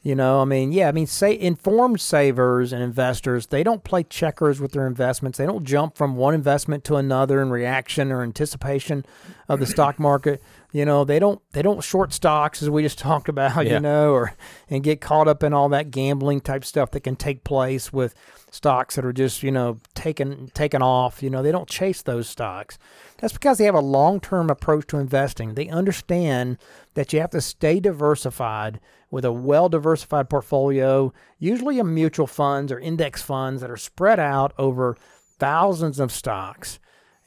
You 0.03 0.15
know, 0.15 0.41
I 0.41 0.47
mean, 0.47 0.73
yeah, 0.73 0.89
I 0.89 0.93
mean, 0.93 1.07
say 1.07 1.39
informed 1.39 2.01
savers 2.01 2.73
and 2.73 2.83
investors, 2.83 3.49
they 3.49 3.63
don't 3.63 3.85
play 3.85 4.03
checkers 4.03 4.59
with 4.59 4.73
their 4.73 4.87
investments. 4.87 5.37
They 5.37 5.45
don't 5.45 5.65
jump 5.65 5.95
from 5.95 6.17
one 6.17 6.33
investment 6.33 6.85
to 6.85 6.97
another 6.97 7.43
in 7.43 7.51
reaction 7.51 8.11
or 8.11 8.23
anticipation 8.23 9.05
of 9.53 9.61
the 9.61 9.67
stock 9.67 9.99
market. 9.99 10.43
You 10.73 10.85
know, 10.85 11.05
they 11.05 11.19
don't 11.19 11.41
they 11.53 11.63
don't 11.63 11.83
short 11.83 12.13
stocks 12.13 12.63
as 12.63 12.71
we 12.71 12.83
just 12.83 12.99
talked 13.09 13.29
about, 13.29 13.67
Yeah. 13.67 13.75
you 13.75 13.81
know, 13.81 14.13
or 14.13 14.35
and 14.69 14.83
get 14.83 15.01
caught 15.01 15.29
up 15.29 15.43
in 15.43 15.53
all 15.53 15.69
that 15.71 15.91
gambling 15.91 16.41
type 16.41 16.65
stuff 16.65 16.93
that 16.93 17.01
can 17.01 17.17
take 17.17 17.43
place 17.45 17.93
with 17.93 18.15
stocks 18.53 18.97
that 18.97 19.05
are 19.05 19.13
just, 19.13 19.43
you 19.43 19.51
know, 19.51 19.79
taken 19.95 20.51
taken 20.55 20.81
off. 20.83 21.23
You 21.23 21.31
know, 21.31 21.43
they 21.43 21.53
don't 21.53 21.69
chase 21.69 22.03
those 22.03 22.29
stocks. 22.29 22.79
That's 23.19 23.33
because 23.35 23.59
they 23.59 23.65
have 23.65 23.75
a 23.75 23.81
long-term 23.81 24.49
approach 24.49 24.87
to 24.89 24.99
investing. 24.99 25.55
They 25.55 25.69
understand 25.69 26.57
that 26.95 27.13
you 27.13 27.21
have 27.21 27.31
to 27.31 27.41
stay 27.43 27.79
diversified 27.81 28.81
with 29.11 29.25
a 29.25 29.33
well-diversified 29.33 30.31
portfolio, 30.31 31.13
usually 31.39 31.79
in 31.81 31.93
mutual 31.93 32.27
funds 32.29 32.71
or 32.73 32.79
index 32.79 33.21
funds 33.21 33.61
that 33.61 33.71
are 33.71 33.77
spread 33.77 34.21
out 34.21 34.53
over 34.57 34.97
thousands 35.39 35.99
of 35.99 36.13
stocks 36.13 36.79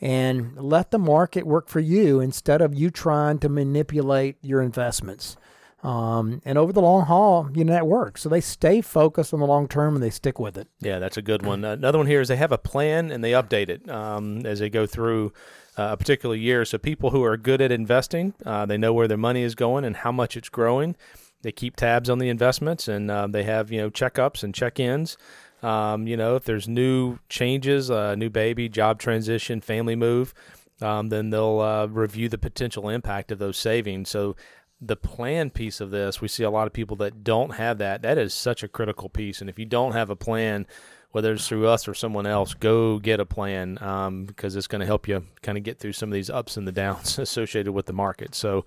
and 0.04 0.58
let 0.58 0.92
the 0.92 1.00
market 1.00 1.48
work 1.48 1.70
for 1.70 1.80
you 1.80 2.20
instead 2.20 2.62
of 2.62 2.76
you 2.76 2.92
trying 2.92 3.40
to 3.40 3.48
manipulate 3.48 4.36
your 4.42 4.62
investments. 4.62 5.38
Um, 5.82 6.42
and 6.44 6.58
over 6.58 6.74
the 6.74 6.82
long 6.82 7.06
haul, 7.06 7.50
you 7.54 7.64
know 7.64 7.72
that 7.72 7.88
works. 7.88 8.22
So 8.22 8.28
they 8.28 8.42
stay 8.42 8.82
focused 8.82 9.34
on 9.34 9.40
the 9.40 9.46
long 9.46 9.70
term 9.70 9.96
and 9.96 10.04
they 10.04 10.10
stick 10.10 10.40
with 10.40 10.58
it. 10.58 10.68
Yeah, 10.82 11.00
that's 11.00 11.16
a 11.16 11.22
good 11.22 11.46
one. 11.46 11.64
Uh, 11.64 11.72
another 11.72 11.98
one 11.98 12.08
here 12.08 12.20
is 12.20 12.28
they 12.28 12.36
have 12.36 12.52
a 12.52 12.58
plan 12.58 13.12
and 13.12 13.24
they 13.24 13.32
update 13.32 13.70
it 13.70 13.90
um, 13.90 14.46
as 14.46 14.60
they 14.60 14.70
go 14.70 14.86
through 14.86 15.32
uh, 15.78 15.90
a 15.92 15.98
particular 15.98 16.36
year. 16.36 16.66
So 16.66 16.78
people 16.78 17.12
who 17.12 17.24
are 17.24 17.38
good 17.38 17.62
at 17.62 17.72
investing, 17.72 18.34
uh, 18.46 18.66
they 18.66 18.78
know 18.78 18.92
where 18.92 19.08
their 19.08 19.18
money 19.18 19.44
is 19.44 19.56
going 19.56 19.86
and 19.86 19.96
how 19.96 20.12
much 20.12 20.36
it's 20.36 20.50
growing. 20.50 20.98
They 21.44 21.54
keep 21.54 21.78
tabs 21.78 22.10
on 22.10 22.20
the 22.20 22.28
investments 22.28 22.90
and 22.90 23.10
uh, 23.10 23.28
they 23.28 23.44
have 23.44 23.72
you 23.72 23.80
know 23.80 23.90
checkups 23.90 24.44
and 24.44 24.54
check-ins. 24.54 25.18
Um, 25.64 26.08
you 26.08 26.18
know 26.18 26.36
if 26.36 26.44
there's 26.44 26.68
new 26.68 27.20
changes, 27.30 27.90
uh, 27.90 28.16
new 28.16 28.30
baby, 28.30 28.70
job 28.70 29.00
transition, 29.00 29.62
family 29.62 29.96
move, 29.96 30.34
um, 30.82 31.10
then 31.10 31.30
they'll 31.30 31.60
uh, 31.60 31.88
review 31.88 32.30
the 32.30 32.38
potential 32.38 32.90
impact 32.90 33.32
of 33.32 33.40
those 33.40 33.58
savings. 33.58 34.10
So 34.10 34.36
the 34.82 34.96
plan 34.96 35.50
piece 35.50 35.80
of 35.80 35.92
this, 35.92 36.20
we 36.20 36.28
see 36.28 36.44
a 36.44 36.50
lot 36.50 36.68
of 36.68 36.74
people 36.74 36.98
that 36.98 37.24
don't 37.24 37.56
have 37.56 37.78
that. 37.78 38.02
That 38.02 38.18
is 38.18 38.34
such 38.34 38.64
a 38.64 38.68
critical 38.68 39.10
piece. 39.10 39.40
And 39.40 39.50
if 39.50 39.58
you 39.58 39.66
don't 39.66 39.94
have 39.94 40.10
a 40.10 40.16
plan, 40.16 40.68
whether 41.12 41.34
it's 41.34 41.48
through 41.48 41.68
us 41.68 41.88
or 41.88 41.94
someone 41.94 42.26
else, 42.26 42.54
go 42.54 43.00
get 43.00 43.20
a 43.20 43.26
plan 43.26 43.78
um, 43.82 44.26
because 44.26 44.56
it's 44.56 44.68
going 44.68 44.82
to 44.82 44.86
help 44.86 45.08
you 45.08 45.26
kind 45.42 45.58
of 45.58 45.64
get 45.64 45.80
through 45.80 45.94
some 45.94 46.10
of 46.10 46.14
these 46.14 46.30
ups 46.30 46.58
and 46.58 46.68
the 46.68 46.72
downs 46.72 47.18
associated 47.20 47.72
with 47.72 47.86
the 47.86 47.94
market. 47.94 48.36
So, 48.36 48.66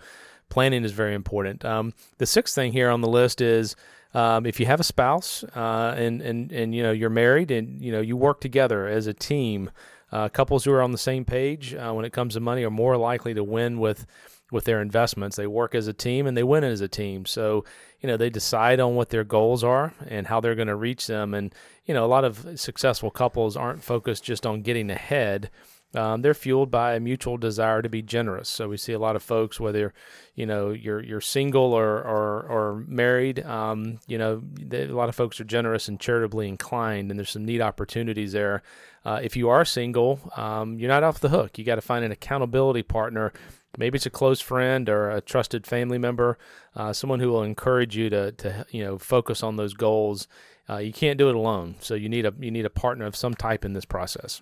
planning 0.48 0.84
is 0.84 0.92
very 0.92 1.14
important. 1.14 1.64
Um, 1.64 1.92
the 2.18 2.26
sixth 2.26 2.54
thing 2.54 2.72
here 2.72 2.88
on 2.88 3.00
the 3.00 3.08
list 3.08 3.40
is 3.40 3.74
um, 4.16 4.46
if 4.46 4.58
you 4.58 4.64
have 4.64 4.80
a 4.80 4.84
spouse 4.84 5.44
uh, 5.54 5.94
and 5.96 6.22
and 6.22 6.50
and 6.50 6.74
you 6.74 6.82
know 6.82 6.90
you're 6.90 7.10
married 7.10 7.50
and 7.50 7.82
you 7.82 7.92
know 7.92 8.00
you 8.00 8.16
work 8.16 8.40
together 8.40 8.88
as 8.88 9.06
a 9.06 9.12
team, 9.12 9.70
uh, 10.10 10.30
couples 10.30 10.64
who 10.64 10.72
are 10.72 10.80
on 10.80 10.90
the 10.90 10.98
same 10.98 11.26
page 11.26 11.74
uh, 11.74 11.92
when 11.92 12.06
it 12.06 12.14
comes 12.14 12.32
to 12.32 12.40
money 12.40 12.64
are 12.64 12.70
more 12.70 12.96
likely 12.96 13.34
to 13.34 13.44
win 13.44 13.78
with 13.78 14.06
with 14.50 14.64
their 14.64 14.80
investments. 14.80 15.36
They 15.36 15.46
work 15.46 15.74
as 15.74 15.86
a 15.86 15.92
team 15.92 16.26
and 16.26 16.34
they 16.34 16.42
win 16.42 16.64
as 16.64 16.80
a 16.80 16.88
team. 16.88 17.26
So, 17.26 17.64
you 18.00 18.06
know, 18.06 18.16
they 18.16 18.30
decide 18.30 18.80
on 18.80 18.94
what 18.94 19.10
their 19.10 19.24
goals 19.24 19.62
are 19.62 19.92
and 20.06 20.26
how 20.26 20.40
they're 20.40 20.54
going 20.54 20.68
to 20.68 20.76
reach 20.76 21.08
them. 21.08 21.34
And, 21.34 21.54
you 21.84 21.92
know, 21.92 22.04
a 22.04 22.06
lot 22.06 22.24
of 22.24 22.58
successful 22.58 23.10
couples 23.10 23.56
aren't 23.56 23.82
focused 23.82 24.24
just 24.24 24.46
on 24.46 24.62
getting 24.62 24.90
ahead. 24.90 25.50
Um, 25.94 26.20
they're 26.20 26.34
fueled 26.34 26.70
by 26.70 26.94
a 26.94 27.00
mutual 27.00 27.38
desire 27.38 27.80
to 27.80 27.88
be 27.88 28.02
generous. 28.02 28.48
So 28.48 28.68
we 28.68 28.76
see 28.76 28.92
a 28.92 28.98
lot 28.98 29.16
of 29.16 29.22
folks, 29.22 29.58
whether 29.58 29.94
you 30.34 30.44
know 30.44 30.70
you're 30.70 31.02
you're 31.02 31.20
single 31.20 31.72
or 31.72 31.98
or, 31.98 32.42
or 32.48 32.84
married, 32.86 33.44
um, 33.44 33.98
you 34.06 34.18
know, 34.18 34.42
they, 34.44 34.82
a 34.84 34.94
lot 34.94 35.08
of 35.08 35.14
folks 35.14 35.40
are 35.40 35.44
generous 35.44 35.88
and 35.88 35.98
charitably 35.98 36.48
inclined, 36.48 37.10
and 37.10 37.18
there's 37.18 37.30
some 37.30 37.44
neat 37.44 37.60
opportunities 37.60 38.32
there. 38.32 38.62
Uh, 39.04 39.20
if 39.22 39.36
you 39.36 39.48
are 39.48 39.64
single, 39.64 40.18
um, 40.36 40.78
you're 40.78 40.88
not 40.88 41.04
off 41.04 41.20
the 41.20 41.28
hook. 41.28 41.58
You 41.58 41.64
got 41.64 41.76
to 41.76 41.80
find 41.80 42.04
an 42.04 42.12
accountability 42.12 42.82
partner 42.82 43.32
maybe 43.76 43.96
it's 43.96 44.06
a 44.06 44.10
close 44.10 44.40
friend 44.40 44.88
or 44.88 45.10
a 45.10 45.20
trusted 45.20 45.66
family 45.66 45.98
member, 45.98 46.38
uh, 46.74 46.92
someone 46.92 47.20
who 47.20 47.30
will 47.30 47.42
encourage 47.42 47.96
you 47.96 48.10
to, 48.10 48.32
to 48.32 48.66
you 48.70 48.82
know 48.84 48.98
focus 48.98 49.42
on 49.42 49.56
those 49.56 49.74
goals. 49.74 50.28
Uh, 50.68 50.78
you 50.78 50.92
can't 50.92 51.18
do 51.18 51.28
it 51.28 51.34
alone, 51.34 51.76
so 51.80 51.94
you 51.94 52.08
need 52.08 52.26
a 52.26 52.32
you 52.40 52.50
need 52.50 52.64
a 52.64 52.70
partner 52.70 53.06
of 53.06 53.16
some 53.16 53.34
type 53.34 53.64
in 53.64 53.72
this 53.72 53.84
process. 53.84 54.40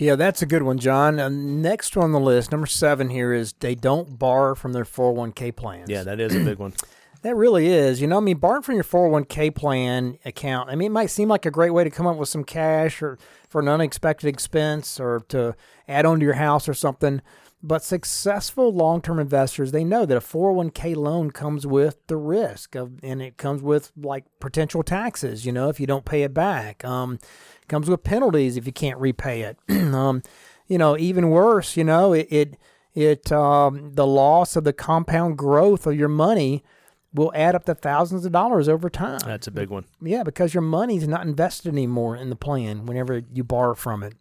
Yeah, 0.00 0.16
that's 0.16 0.40
a 0.40 0.46
good 0.46 0.62
one, 0.62 0.78
John. 0.78 1.20
Uh, 1.20 1.28
next 1.28 1.94
on 1.94 2.12
the 2.12 2.20
list, 2.20 2.52
number 2.52 2.66
seven 2.66 3.10
here 3.10 3.34
is 3.34 3.52
they 3.60 3.74
don't 3.74 4.18
borrow 4.18 4.54
from 4.54 4.72
their 4.72 4.86
401k 4.86 5.54
plans. 5.54 5.90
Yeah, 5.90 6.04
that 6.04 6.18
is 6.18 6.34
a 6.34 6.40
big 6.40 6.58
one. 6.58 6.72
That 7.22 7.36
really 7.36 7.66
is. 7.66 8.00
You 8.00 8.06
know, 8.06 8.16
I 8.16 8.20
mean, 8.20 8.38
borrowing 8.38 8.62
from 8.62 8.76
your 8.76 8.84
401k 8.84 9.54
plan 9.54 10.16
account, 10.24 10.70
I 10.70 10.74
mean, 10.74 10.86
it 10.86 10.94
might 10.94 11.10
seem 11.10 11.28
like 11.28 11.44
a 11.44 11.50
great 11.50 11.68
way 11.68 11.84
to 11.84 11.90
come 11.90 12.06
up 12.06 12.16
with 12.16 12.30
some 12.30 12.44
cash 12.44 13.02
or 13.02 13.18
for 13.46 13.60
an 13.60 13.68
unexpected 13.68 14.26
expense 14.26 14.98
or 14.98 15.20
to 15.28 15.54
add 15.86 16.06
on 16.06 16.20
to 16.20 16.24
your 16.24 16.36
house 16.36 16.66
or 16.66 16.72
something. 16.72 17.20
But 17.62 17.82
successful 17.82 18.72
long 18.72 19.02
term 19.02 19.18
investors, 19.18 19.72
they 19.72 19.84
know 19.84 20.06
that 20.06 20.16
a 20.16 20.20
401k 20.20 20.96
loan 20.96 21.30
comes 21.30 21.66
with 21.66 22.06
the 22.06 22.16
risk 22.16 22.74
of, 22.74 22.92
and 23.02 23.20
it 23.20 23.36
comes 23.36 23.62
with 23.62 23.92
like 23.96 24.24
potential 24.40 24.82
taxes, 24.82 25.44
you 25.44 25.52
know, 25.52 25.68
if 25.68 25.78
you 25.78 25.86
don't 25.86 26.06
pay 26.06 26.22
it 26.22 26.32
back. 26.32 26.84
Um, 26.84 27.18
it 27.60 27.68
comes 27.68 27.90
with 27.90 28.02
penalties 28.02 28.56
if 28.56 28.64
you 28.66 28.72
can't 28.72 28.98
repay 28.98 29.42
it. 29.42 29.58
um, 29.94 30.22
you 30.68 30.78
know, 30.78 30.96
even 30.96 31.28
worse, 31.28 31.76
you 31.76 31.84
know, 31.84 32.14
it, 32.14 32.28
it, 32.30 32.56
it 32.94 33.30
um, 33.30 33.92
the 33.92 34.06
loss 34.06 34.56
of 34.56 34.64
the 34.64 34.72
compound 34.72 35.36
growth 35.36 35.86
of 35.86 35.96
your 35.96 36.08
money 36.08 36.64
will 37.12 37.32
add 37.34 37.54
up 37.54 37.64
to 37.64 37.74
thousands 37.74 38.24
of 38.24 38.32
dollars 38.32 38.68
over 38.68 38.88
time. 38.88 39.20
That's 39.24 39.46
a 39.46 39.50
big 39.50 39.68
one. 39.68 39.84
Yeah, 40.00 40.22
because 40.22 40.54
your 40.54 40.62
money's 40.62 41.08
not 41.08 41.26
invested 41.26 41.72
anymore 41.72 42.16
in 42.16 42.30
the 42.30 42.36
plan 42.36 42.86
whenever 42.86 43.22
you 43.32 43.44
borrow 43.44 43.74
from 43.74 44.02
it. 44.02 44.14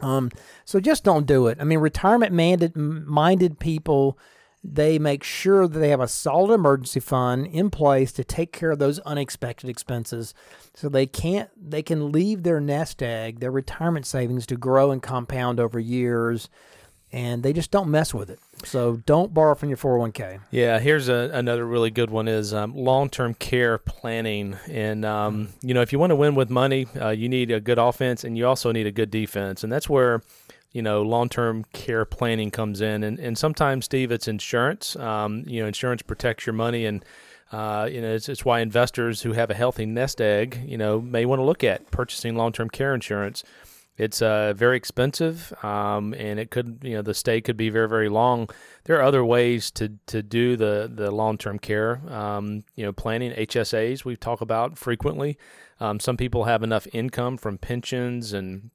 Um, 0.00 0.30
so 0.64 0.80
just 0.80 1.04
don't 1.04 1.26
do 1.26 1.46
it. 1.48 1.58
I 1.60 1.64
mean, 1.64 1.78
retirement 1.78 2.32
minded, 2.32 2.76
minded 2.76 3.58
people, 3.58 4.18
they 4.62 4.98
make 4.98 5.22
sure 5.22 5.68
that 5.68 5.78
they 5.78 5.90
have 5.90 6.00
a 6.00 6.08
solid 6.08 6.52
emergency 6.52 7.00
fund 7.00 7.46
in 7.46 7.70
place 7.70 8.12
to 8.12 8.24
take 8.24 8.52
care 8.52 8.72
of 8.72 8.78
those 8.78 8.98
unexpected 9.00 9.70
expenses. 9.70 10.34
So 10.74 10.88
they 10.88 11.06
can't, 11.06 11.50
they 11.56 11.82
can 11.82 12.12
leave 12.12 12.42
their 12.42 12.60
nest 12.60 13.02
egg, 13.02 13.40
their 13.40 13.50
retirement 13.50 14.06
savings 14.06 14.46
to 14.46 14.56
grow 14.56 14.90
and 14.90 15.02
compound 15.02 15.60
over 15.60 15.78
years 15.78 16.48
and 17.12 17.42
they 17.42 17.52
just 17.52 17.70
don't 17.70 17.90
mess 17.90 18.12
with 18.12 18.28
it. 18.30 18.38
So 18.64 18.96
don't 19.06 19.32
borrow 19.32 19.54
from 19.54 19.68
your 19.68 19.78
401k. 19.78 20.40
Yeah, 20.50 20.78
here's 20.78 21.08
a, 21.08 21.30
another 21.32 21.64
really 21.64 21.90
good 21.90 22.10
one 22.10 22.28
is 22.28 22.52
um, 22.52 22.74
long-term 22.74 23.34
care 23.34 23.78
planning. 23.78 24.56
And, 24.68 25.04
um, 25.04 25.48
you 25.62 25.74
know, 25.74 25.80
if 25.80 25.92
you 25.92 25.98
want 25.98 26.10
to 26.10 26.16
win 26.16 26.34
with 26.34 26.50
money, 26.50 26.86
uh, 27.00 27.10
you 27.10 27.28
need 27.28 27.50
a 27.50 27.60
good 27.60 27.78
offense 27.78 28.24
and 28.24 28.36
you 28.36 28.46
also 28.46 28.72
need 28.72 28.86
a 28.86 28.92
good 28.92 29.10
defense. 29.10 29.64
And 29.64 29.72
that's 29.72 29.88
where, 29.88 30.22
you 30.72 30.82
know, 30.82 31.02
long-term 31.02 31.64
care 31.72 32.04
planning 32.04 32.50
comes 32.50 32.80
in. 32.80 33.02
And, 33.02 33.18
and 33.18 33.38
sometimes, 33.38 33.86
Steve, 33.86 34.12
it's 34.12 34.28
insurance. 34.28 34.96
Um, 34.96 35.44
you 35.46 35.62
know, 35.62 35.66
insurance 35.66 36.02
protects 36.02 36.46
your 36.46 36.54
money 36.54 36.84
and, 36.84 37.04
uh, 37.52 37.88
you 37.90 38.02
know, 38.02 38.12
it's, 38.12 38.28
it's 38.28 38.44
why 38.44 38.60
investors 38.60 39.22
who 39.22 39.32
have 39.32 39.50
a 39.50 39.54
healthy 39.54 39.86
nest 39.86 40.20
egg, 40.20 40.60
you 40.66 40.76
know, 40.76 41.00
may 41.00 41.24
want 41.24 41.38
to 41.38 41.44
look 41.44 41.64
at 41.64 41.90
purchasing 41.90 42.36
long-term 42.36 42.68
care 42.68 42.94
insurance. 42.94 43.44
It's 43.98 44.22
uh, 44.22 44.54
very 44.56 44.76
expensive, 44.76 45.52
um, 45.64 46.14
and 46.14 46.38
it 46.38 46.52
could, 46.52 46.78
you 46.82 46.94
know, 46.94 47.02
the 47.02 47.14
stay 47.14 47.40
could 47.40 47.56
be 47.56 47.68
very, 47.68 47.88
very 47.88 48.08
long. 48.08 48.48
There 48.84 48.96
are 48.96 49.02
other 49.02 49.24
ways 49.24 49.72
to 49.72 49.98
to 50.06 50.22
do 50.22 50.56
the 50.56 50.90
the 50.92 51.10
long 51.10 51.36
term 51.36 51.58
care, 51.58 52.00
um, 52.08 52.62
you 52.76 52.84
know, 52.84 52.92
planning. 52.92 53.32
HSAs 53.32 54.04
we 54.04 54.16
talk 54.16 54.40
about 54.40 54.78
frequently. 54.78 55.36
Um, 55.80 55.98
some 55.98 56.16
people 56.16 56.44
have 56.44 56.62
enough 56.62 56.86
income 56.92 57.36
from 57.36 57.58
pensions 57.58 58.32
and 58.32 58.70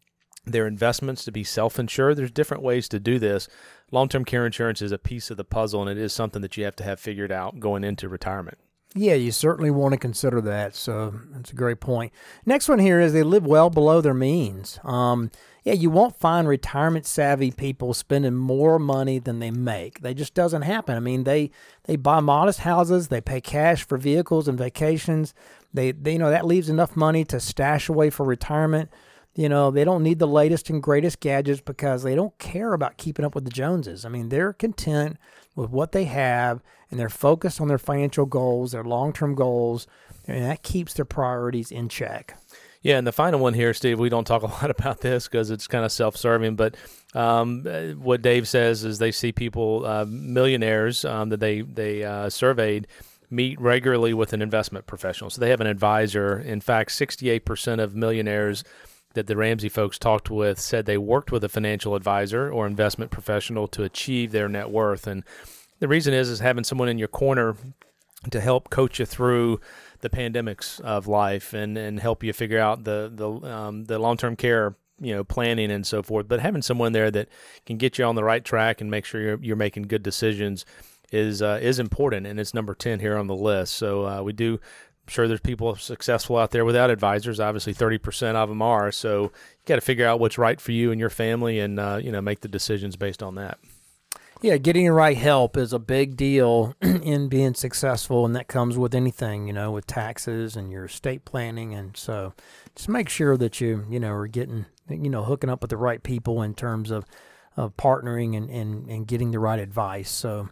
their 0.45 0.67
investments 0.67 1.23
to 1.23 1.31
be 1.31 1.45
self 1.45 1.79
insured. 1.79 2.17
There's 2.17 2.31
different 2.31 2.62
ways 2.62 2.89
to 2.89 2.99
do 2.99 3.17
this. 3.17 3.47
Long 3.91 4.09
term 4.09 4.25
care 4.25 4.45
insurance 4.45 4.81
is 4.81 4.91
a 4.91 4.97
piece 4.97 5.31
of 5.31 5.38
the 5.38 5.45
puzzle, 5.45 5.88
and 5.88 5.89
it 5.89 6.03
is 6.03 6.12
something 6.12 6.41
that 6.41 6.57
you 6.57 6.65
have 6.65 6.75
to 6.77 6.83
have 6.83 6.99
figured 6.99 7.31
out 7.31 7.62
going 7.62 7.86
into 7.86 8.09
retirement. 8.09 8.57
Yeah, 8.95 9.15
you 9.15 9.32
certainly 9.32 9.71
want 9.71 9.93
to 9.93 9.97
consider 9.97 10.39
that. 10.41 10.75
So 10.75 11.13
that's 11.32 11.51
a 11.51 11.56
great 11.56 11.79
point. 11.79 12.13
Next 12.45 12.69
one 12.69 12.79
here 12.79 12.99
is 12.99 13.12
they 13.12 13.23
live 13.23 13.45
well 13.45 13.69
below 13.71 14.01
their 14.01 14.13
means. 14.13 14.79
Um, 14.84 15.32
yeah, 15.63 15.73
you 15.73 15.89
won't 15.89 16.19
find 16.19 16.47
retirement 16.47 17.08
savvy 17.08 17.49
people 17.49 17.93
spending 17.93 18.36
more 18.36 18.77
money 18.77 19.17
than 19.17 19.39
they 19.39 19.49
make. 19.49 20.01
That 20.01 20.15
just 20.15 20.34
doesn't 20.34 20.62
happen. 20.63 20.95
I 20.95 20.99
mean, 20.99 21.23
they 21.23 21.49
they 21.86 21.95
buy 21.95 22.19
modest 22.19 22.60
houses, 22.60 23.08
they 23.08 23.21
pay 23.21 23.41
cash 23.41 23.86
for 23.88 23.97
vehicles 23.97 24.47
and 24.47 24.58
vacations. 24.58 25.34
They, 25.73 25.91
they 25.91 26.13
you 26.13 26.19
know 26.19 26.29
that 26.29 26.45
leaves 26.45 26.69
enough 26.69 26.95
money 26.95 27.23
to 27.25 27.39
stash 27.39 27.89
away 27.89 28.10
for 28.12 28.25
retirement. 28.25 28.89
You 29.36 29.49
know, 29.49 29.71
they 29.71 29.84
don't 29.84 30.03
need 30.03 30.19
the 30.19 30.27
latest 30.27 30.69
and 30.69 30.84
greatest 30.84 31.19
gadgets 31.19 31.62
because 31.62 32.03
they 32.03 32.13
don't 32.13 32.38
care 32.38 32.73
about 32.73 32.97
keeping 32.97 33.25
up 33.25 33.34
with 33.34 33.45
the 33.45 33.49
Joneses. 33.49 34.06
I 34.06 34.10
mean, 34.10 34.29
they're 34.29 34.53
content 34.53 35.17
with 35.55 35.69
what 35.69 35.91
they 35.91 36.05
have 36.05 36.61
and 36.89 36.99
they're 36.99 37.09
focused 37.09 37.59
on 37.59 37.67
their 37.67 37.77
financial 37.77 38.25
goals, 38.25 38.71
their 38.71 38.83
long 38.83 39.13
term 39.13 39.35
goals, 39.35 39.87
and 40.27 40.43
that 40.43 40.63
keeps 40.63 40.93
their 40.93 41.05
priorities 41.05 41.71
in 41.71 41.89
check. 41.89 42.37
Yeah, 42.81 42.97
and 42.97 43.07
the 43.07 43.13
final 43.13 43.39
one 43.39 43.53
here, 43.53 43.73
Steve, 43.73 43.97
we 43.97 44.09
don't 44.09 44.25
talk 44.25 44.43
a 44.43 44.45
lot 44.61 44.69
about 44.69 45.01
this 45.01 45.27
because 45.27 45.49
it's 45.49 45.67
kind 45.67 45.85
of 45.85 45.91
self 45.91 46.17
serving, 46.17 46.55
but 46.55 46.75
um, 47.15 47.63
what 47.99 48.21
Dave 48.21 48.47
says 48.47 48.83
is 48.83 48.99
they 48.99 49.11
see 49.11 49.31
people, 49.31 49.85
uh, 49.85 50.05
millionaires 50.05 51.05
um, 51.05 51.29
that 51.29 51.39
they, 51.39 51.61
they 51.61 52.03
uh, 52.03 52.29
surveyed, 52.29 52.87
meet 53.29 53.59
regularly 53.59 54.13
with 54.13 54.33
an 54.33 54.41
investment 54.41 54.85
professional. 54.85 55.29
So 55.29 55.41
they 55.41 55.49
have 55.49 55.61
an 55.61 55.67
advisor. 55.67 56.37
In 56.37 56.61
fact, 56.61 56.91
68% 56.91 57.81
of 57.81 57.95
millionaires 57.95 58.63
that 59.13 59.28
the 59.28 59.38
Ramsey 59.38 59.69
folks 59.69 59.97
talked 59.97 60.30
with 60.30 60.60
said 60.60 60.86
they 60.86 60.97
worked 60.97 61.32
with 61.32 61.43
a 61.43 61.49
financial 61.49 61.95
advisor 61.95 62.52
or 62.52 62.65
investment 62.65 63.12
professional 63.12 63.67
to 63.69 63.84
achieve 63.84 64.32
their 64.32 64.49
net 64.49 64.69
worth. 64.69 65.08
And 65.08 65.23
the 65.80 65.88
reason 65.88 66.13
is 66.13 66.30
is 66.30 66.39
having 66.39 66.63
someone 66.63 66.89
in 66.89 66.97
your 66.97 67.08
corner 67.08 67.56
to 68.32 68.39
help 68.39 68.69
coach 68.69 68.99
you 68.99 69.06
through 69.06 69.60
the 70.02 70.10
pandemics 70.10 70.80
of 70.82 71.08
life 71.08 71.54
and, 71.54 71.78
and 71.78 71.99
help 71.99 72.23
you 72.23 72.34
figure 72.34 72.60
out 72.60 72.84
the 72.84 73.12
the 73.13 73.30
um, 73.49 73.86
the 73.86 73.99
long 73.99 74.17
term 74.17 74.36
care 74.36 74.76
you 74.99 75.13
know 75.13 75.23
planning 75.23 75.71
and 75.71 75.86
so 75.86 76.02
forth. 76.02 76.28
But 76.28 76.39
having 76.39 76.62
someone 76.62 76.93
there 76.93 77.12
that 77.12 77.30
can 77.65 77.78
get 77.78 77.97
you 77.97 78.06
on 78.06 78.15
the 78.15 78.23
right 78.23 78.43
track 78.43 78.82
and 78.82 78.89
make 78.89 79.06
sure 79.06 79.21
you're 79.21 79.39
you're 79.41 79.56
making 79.56 79.84
good 79.84 80.04
decisions 80.04 80.65
is 81.12 81.41
uh, 81.41 81.60
is 81.62 81.80
important, 81.80 82.26
and 82.26 82.39
it's 82.39 82.54
number 82.54 82.73
ten 82.73 82.99
here 82.99 83.17
on 83.17 83.28
the 83.28 83.36
list. 83.36 83.76
So 83.76 84.08
uh, 84.08 84.21
we 84.23 84.34
do 84.34 84.60
I'm 85.05 85.11
sure 85.11 85.27
there's 85.27 85.41
people 85.41 85.75
successful 85.75 86.37
out 86.37 86.51
there 86.51 86.63
without 86.63 86.89
advisors. 86.89 87.39
Obviously, 87.39 87.73
30% 87.73 88.35
of 88.35 88.47
them 88.47 88.61
are. 88.61 88.91
So 88.91 89.23
you 89.23 89.31
got 89.65 89.75
to 89.75 89.81
figure 89.81 90.07
out 90.07 90.19
what's 90.19 90.37
right 90.37 90.61
for 90.61 90.71
you 90.71 90.91
and 90.91 90.99
your 90.99 91.09
family, 91.09 91.59
and 91.59 91.79
uh, 91.79 91.99
you 92.01 92.11
know 92.11 92.21
make 92.21 92.39
the 92.39 92.47
decisions 92.47 92.95
based 92.95 93.21
on 93.21 93.35
that. 93.35 93.59
Yeah, 94.43 94.57
getting 94.57 94.85
the 94.85 94.91
right 94.91 95.15
help 95.15 95.55
is 95.55 95.71
a 95.71 95.79
big 95.79 96.17
deal 96.17 96.75
in 96.81 97.29
being 97.29 97.53
successful, 97.53 98.25
and 98.25 98.35
that 98.35 98.49
comes 98.49 98.77
with 98.77 98.93
anything, 98.93 99.47
you 99.47 99.53
know, 99.53 99.71
with 99.71 99.87
taxes 99.87 100.57
and 100.57 100.69
your 100.69 100.83
estate 100.83 101.23
planning, 101.23 101.73
and 101.73 101.95
so 101.95 102.33
just 102.75 102.89
make 102.89 103.07
sure 103.07 103.37
that 103.37 103.61
you, 103.61 103.85
you 103.89 104.01
know, 104.01 104.11
are 104.11 104.27
getting, 104.27 104.65
you 104.89 105.09
know, 105.09 105.23
hooking 105.23 105.49
up 105.49 105.61
with 105.61 105.69
the 105.69 105.77
right 105.77 106.03
people 106.03 106.41
in 106.41 106.55
terms 106.55 106.91
of, 106.91 107.05
of 107.55 107.77
partnering 107.77 108.35
and, 108.35 108.49
and, 108.49 108.89
and 108.89 109.07
getting 109.07 109.31
the 109.31 109.39
right 109.39 109.59
advice. 109.59 110.11
So, 110.11 110.49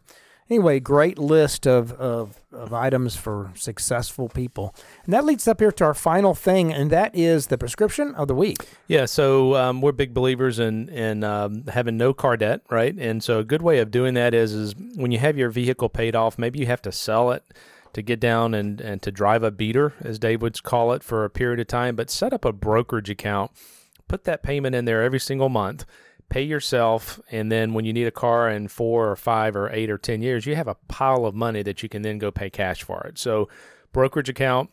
anyway, 0.51 0.81
great 0.81 1.17
list 1.17 1.65
of, 1.65 1.93
of, 1.93 2.41
of 2.51 2.73
items 2.73 3.15
for 3.15 3.51
successful 3.55 4.27
people. 4.27 4.75
And 5.05 5.13
that 5.13 5.23
leads 5.23 5.47
up 5.47 5.61
here 5.61 5.71
to 5.71 5.85
our 5.85 5.93
final 5.93 6.35
thing, 6.35 6.73
and 6.73 6.91
that 6.91 7.15
is 7.15 7.47
the 7.47 7.57
prescription 7.57 8.13
of 8.15 8.27
the 8.27 8.35
week. 8.35 8.57
Yeah, 8.87 9.05
so 9.05 9.55
um, 9.55 9.79
we're 9.79 9.93
big 9.93 10.13
believers 10.13 10.59
in 10.59 10.89
in 10.89 11.23
um, 11.23 11.63
having 11.67 11.95
no 11.95 12.13
car 12.13 12.35
debt, 12.35 12.61
right? 12.69 12.93
And 12.97 13.23
so 13.23 13.39
a 13.39 13.45
good 13.45 13.61
way 13.61 13.79
of 13.79 13.91
doing 13.91 14.13
that 14.15 14.33
is 14.33 14.51
is 14.51 14.75
when 14.95 15.11
you 15.11 15.19
have 15.19 15.37
your 15.37 15.49
vehicle 15.49 15.87
paid 15.87 16.15
off, 16.15 16.37
maybe 16.37 16.59
you 16.59 16.65
have 16.65 16.81
to 16.81 16.91
sell 16.91 17.31
it 17.31 17.43
to 17.93 18.01
get 18.01 18.19
down 18.19 18.53
and, 18.53 18.81
and 18.81 19.01
to 19.01 19.11
drive 19.11 19.43
a 19.43 19.51
beater, 19.51 19.93
as 20.01 20.19
Dave 20.19 20.41
would 20.41 20.61
call 20.63 20.91
it, 20.91 21.03
for 21.03 21.23
a 21.23 21.29
period 21.29 21.59
of 21.59 21.67
time, 21.67 21.95
but 21.95 22.09
set 22.09 22.33
up 22.33 22.45
a 22.45 22.53
brokerage 22.53 23.09
account, 23.09 23.51
put 24.07 24.23
that 24.25 24.43
payment 24.43 24.75
in 24.75 24.85
there 24.85 25.01
every 25.01 25.19
single 25.19 25.49
month 25.49 25.85
pay 26.31 26.41
yourself, 26.41 27.19
and 27.29 27.51
then 27.51 27.73
when 27.73 27.85
you 27.85 27.93
need 27.93 28.07
a 28.07 28.11
car 28.11 28.49
in 28.49 28.69
four 28.69 29.11
or 29.11 29.15
five 29.15 29.55
or 29.55 29.69
eight 29.69 29.91
or 29.91 29.97
ten 29.97 30.21
years, 30.21 30.45
you 30.45 30.55
have 30.55 30.67
a 30.67 30.75
pile 30.87 31.25
of 31.25 31.35
money 31.35 31.61
that 31.61 31.83
you 31.83 31.89
can 31.89 32.01
then 32.01 32.17
go 32.17 32.31
pay 32.31 32.49
cash 32.49 32.81
for 32.81 33.01
it. 33.01 33.19
So, 33.19 33.49
brokerage 33.91 34.29
account. 34.29 34.71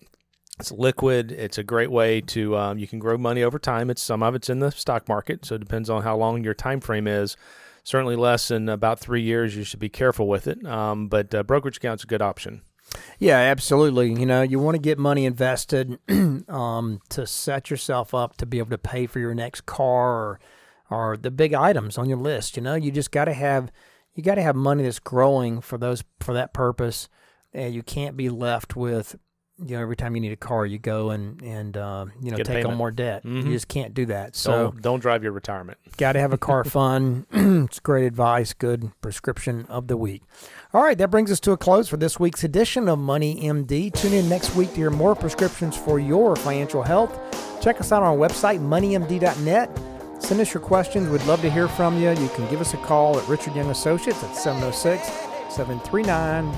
It's 0.60 0.72
liquid. 0.72 1.30
It's 1.30 1.58
a 1.58 1.62
great 1.62 1.90
way 1.90 2.20
to 2.20 2.56
um, 2.56 2.78
you 2.78 2.88
can 2.88 2.98
grow 2.98 3.16
money 3.16 3.44
over 3.44 3.60
time. 3.60 3.90
It's 3.90 4.02
some 4.02 4.24
of 4.24 4.34
it's 4.34 4.50
in 4.50 4.58
the 4.58 4.70
stock 4.70 5.08
market, 5.08 5.44
so 5.44 5.54
it 5.54 5.60
depends 5.60 5.88
on 5.88 6.02
how 6.02 6.16
long 6.16 6.42
your 6.42 6.54
time 6.54 6.80
frame 6.80 7.06
is. 7.06 7.36
Certainly 7.84 8.16
less 8.16 8.48
than 8.48 8.68
about 8.68 8.98
three 8.98 9.22
years. 9.22 9.56
You 9.56 9.62
should 9.62 9.78
be 9.78 9.88
careful 9.88 10.26
with 10.26 10.48
it. 10.48 10.64
Um, 10.66 11.08
but 11.08 11.32
uh, 11.32 11.42
brokerage 11.44 11.76
account's 11.76 12.04
a 12.04 12.08
good 12.08 12.22
option. 12.22 12.62
Yeah, 13.18 13.38
absolutely. 13.38 14.12
You 14.12 14.26
know, 14.26 14.42
you 14.42 14.58
want 14.58 14.74
to 14.74 14.80
get 14.80 14.98
money 14.98 15.26
invested 15.26 15.98
um, 16.48 17.00
to 17.10 17.26
set 17.26 17.70
yourself 17.70 18.14
up 18.14 18.36
to 18.38 18.46
be 18.46 18.58
able 18.58 18.70
to 18.70 18.78
pay 18.78 19.06
for 19.06 19.20
your 19.20 19.34
next 19.34 19.66
car 19.66 20.10
or 20.10 20.40
are 20.90 21.16
the 21.16 21.30
big 21.30 21.54
items 21.54 21.98
on 21.98 22.08
your 22.08 22.18
list. 22.18 22.56
You 22.56 22.62
know, 22.62 22.74
you 22.74 22.90
just 22.90 23.10
got 23.10 23.26
to 23.26 23.32
have 23.34 23.70
you 24.14 24.22
got 24.22 24.34
to 24.36 24.42
have 24.42 24.56
money 24.56 24.82
that's 24.82 24.98
growing 24.98 25.60
for 25.60 25.78
those 25.78 26.02
for 26.20 26.34
that 26.34 26.52
purpose, 26.52 27.08
and 27.52 27.74
you 27.74 27.82
can't 27.82 28.16
be 28.16 28.28
left 28.28 28.74
with 28.76 29.16
you 29.64 29.74
know 29.76 29.82
every 29.82 29.96
time 29.96 30.14
you 30.14 30.20
need 30.20 30.30
a 30.30 30.36
car 30.36 30.64
you 30.64 30.78
go 30.78 31.10
and 31.10 31.42
and 31.42 31.76
uh, 31.76 32.06
you 32.22 32.30
know 32.30 32.36
Get 32.36 32.46
take 32.46 32.64
on 32.64 32.76
more 32.76 32.90
debt. 32.92 33.24
Mhm. 33.24 33.44
You 33.44 33.52
just 33.52 33.66
can't 33.68 33.92
do 33.92 34.06
that. 34.06 34.36
So 34.36 34.52
Don't 34.52 34.82
don't 34.82 35.00
drive 35.00 35.22
your 35.24 35.32
retirement. 35.32 35.78
got 35.96 36.12
to 36.12 36.20
have 36.20 36.32
a 36.32 36.38
car 36.38 36.62
fund. 36.76 37.26
it's 37.32 37.80
great 37.80 38.06
advice. 38.06 38.52
Good 38.52 38.92
prescription 39.00 39.66
of 39.68 39.88
the 39.88 39.96
week. 39.96 40.22
All 40.72 40.82
right, 40.84 40.96
that 40.98 41.10
brings 41.10 41.30
us 41.32 41.40
to 41.40 41.52
a 41.52 41.56
close 41.56 41.88
for 41.88 41.96
this 41.96 42.20
week's 42.20 42.44
edition 42.44 42.88
of 42.88 42.98
Money 43.00 43.40
MD. 43.42 43.92
Tune 43.92 44.12
in 44.12 44.28
next 44.28 44.54
week 44.54 44.70
to 44.70 44.76
hear 44.76 44.90
more 44.90 45.16
prescriptions 45.16 45.76
for 45.76 45.98
your 45.98 46.36
financial 46.36 46.82
health. 46.82 47.18
Check 47.60 47.80
us 47.80 47.90
out 47.90 48.02
on 48.02 48.08
our 48.08 48.16
website, 48.28 48.60
moneymd.net. 48.60 49.97
Send 50.18 50.40
us 50.40 50.52
your 50.52 50.62
questions. 50.62 51.08
We'd 51.08 51.24
love 51.24 51.40
to 51.42 51.50
hear 51.50 51.68
from 51.68 51.96
you. 51.98 52.10
You 52.10 52.28
can 52.30 52.48
give 52.50 52.60
us 52.60 52.74
a 52.74 52.76
call 52.78 53.18
at 53.18 53.26
Richard 53.28 53.54
Young 53.54 53.70
Associates 53.70 54.22
at 54.22 54.34
706 54.34 55.06
739 55.54 56.52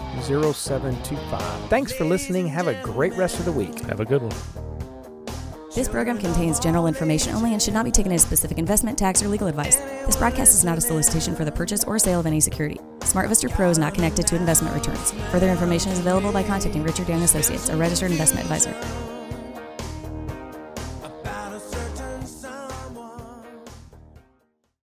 0725. 0.52 1.68
Thanks 1.68 1.92
for 1.92 2.04
listening. 2.04 2.48
Have 2.48 2.68
a 2.68 2.74
great 2.82 3.14
rest 3.14 3.38
of 3.38 3.44
the 3.44 3.52
week. 3.52 3.78
Have 3.80 4.00
a 4.00 4.04
good 4.04 4.22
one. 4.22 4.32
This 5.72 5.88
program 5.88 6.18
contains 6.18 6.58
general 6.58 6.88
information 6.88 7.32
only 7.32 7.52
and 7.52 7.62
should 7.62 7.74
not 7.74 7.84
be 7.84 7.92
taken 7.92 8.10
as 8.10 8.22
specific 8.22 8.58
investment, 8.58 8.98
tax, 8.98 9.22
or 9.22 9.28
legal 9.28 9.46
advice. 9.46 9.76
This 9.76 10.16
broadcast 10.16 10.52
is 10.52 10.64
not 10.64 10.76
a 10.76 10.80
solicitation 10.80 11.36
for 11.36 11.44
the 11.44 11.52
purchase 11.52 11.84
or 11.84 11.96
sale 11.96 12.18
of 12.18 12.26
any 12.26 12.40
security. 12.40 12.80
SmartVestor 13.00 13.52
Pro 13.52 13.70
is 13.70 13.78
not 13.78 13.94
connected 13.94 14.26
to 14.26 14.36
investment 14.36 14.74
returns. 14.74 15.12
Further 15.30 15.48
information 15.48 15.92
is 15.92 16.00
available 16.00 16.32
by 16.32 16.42
contacting 16.42 16.82
Richard 16.82 17.08
Young 17.08 17.22
Associates, 17.22 17.68
a 17.68 17.76
registered 17.76 18.10
investment 18.10 18.44
advisor. 18.46 18.74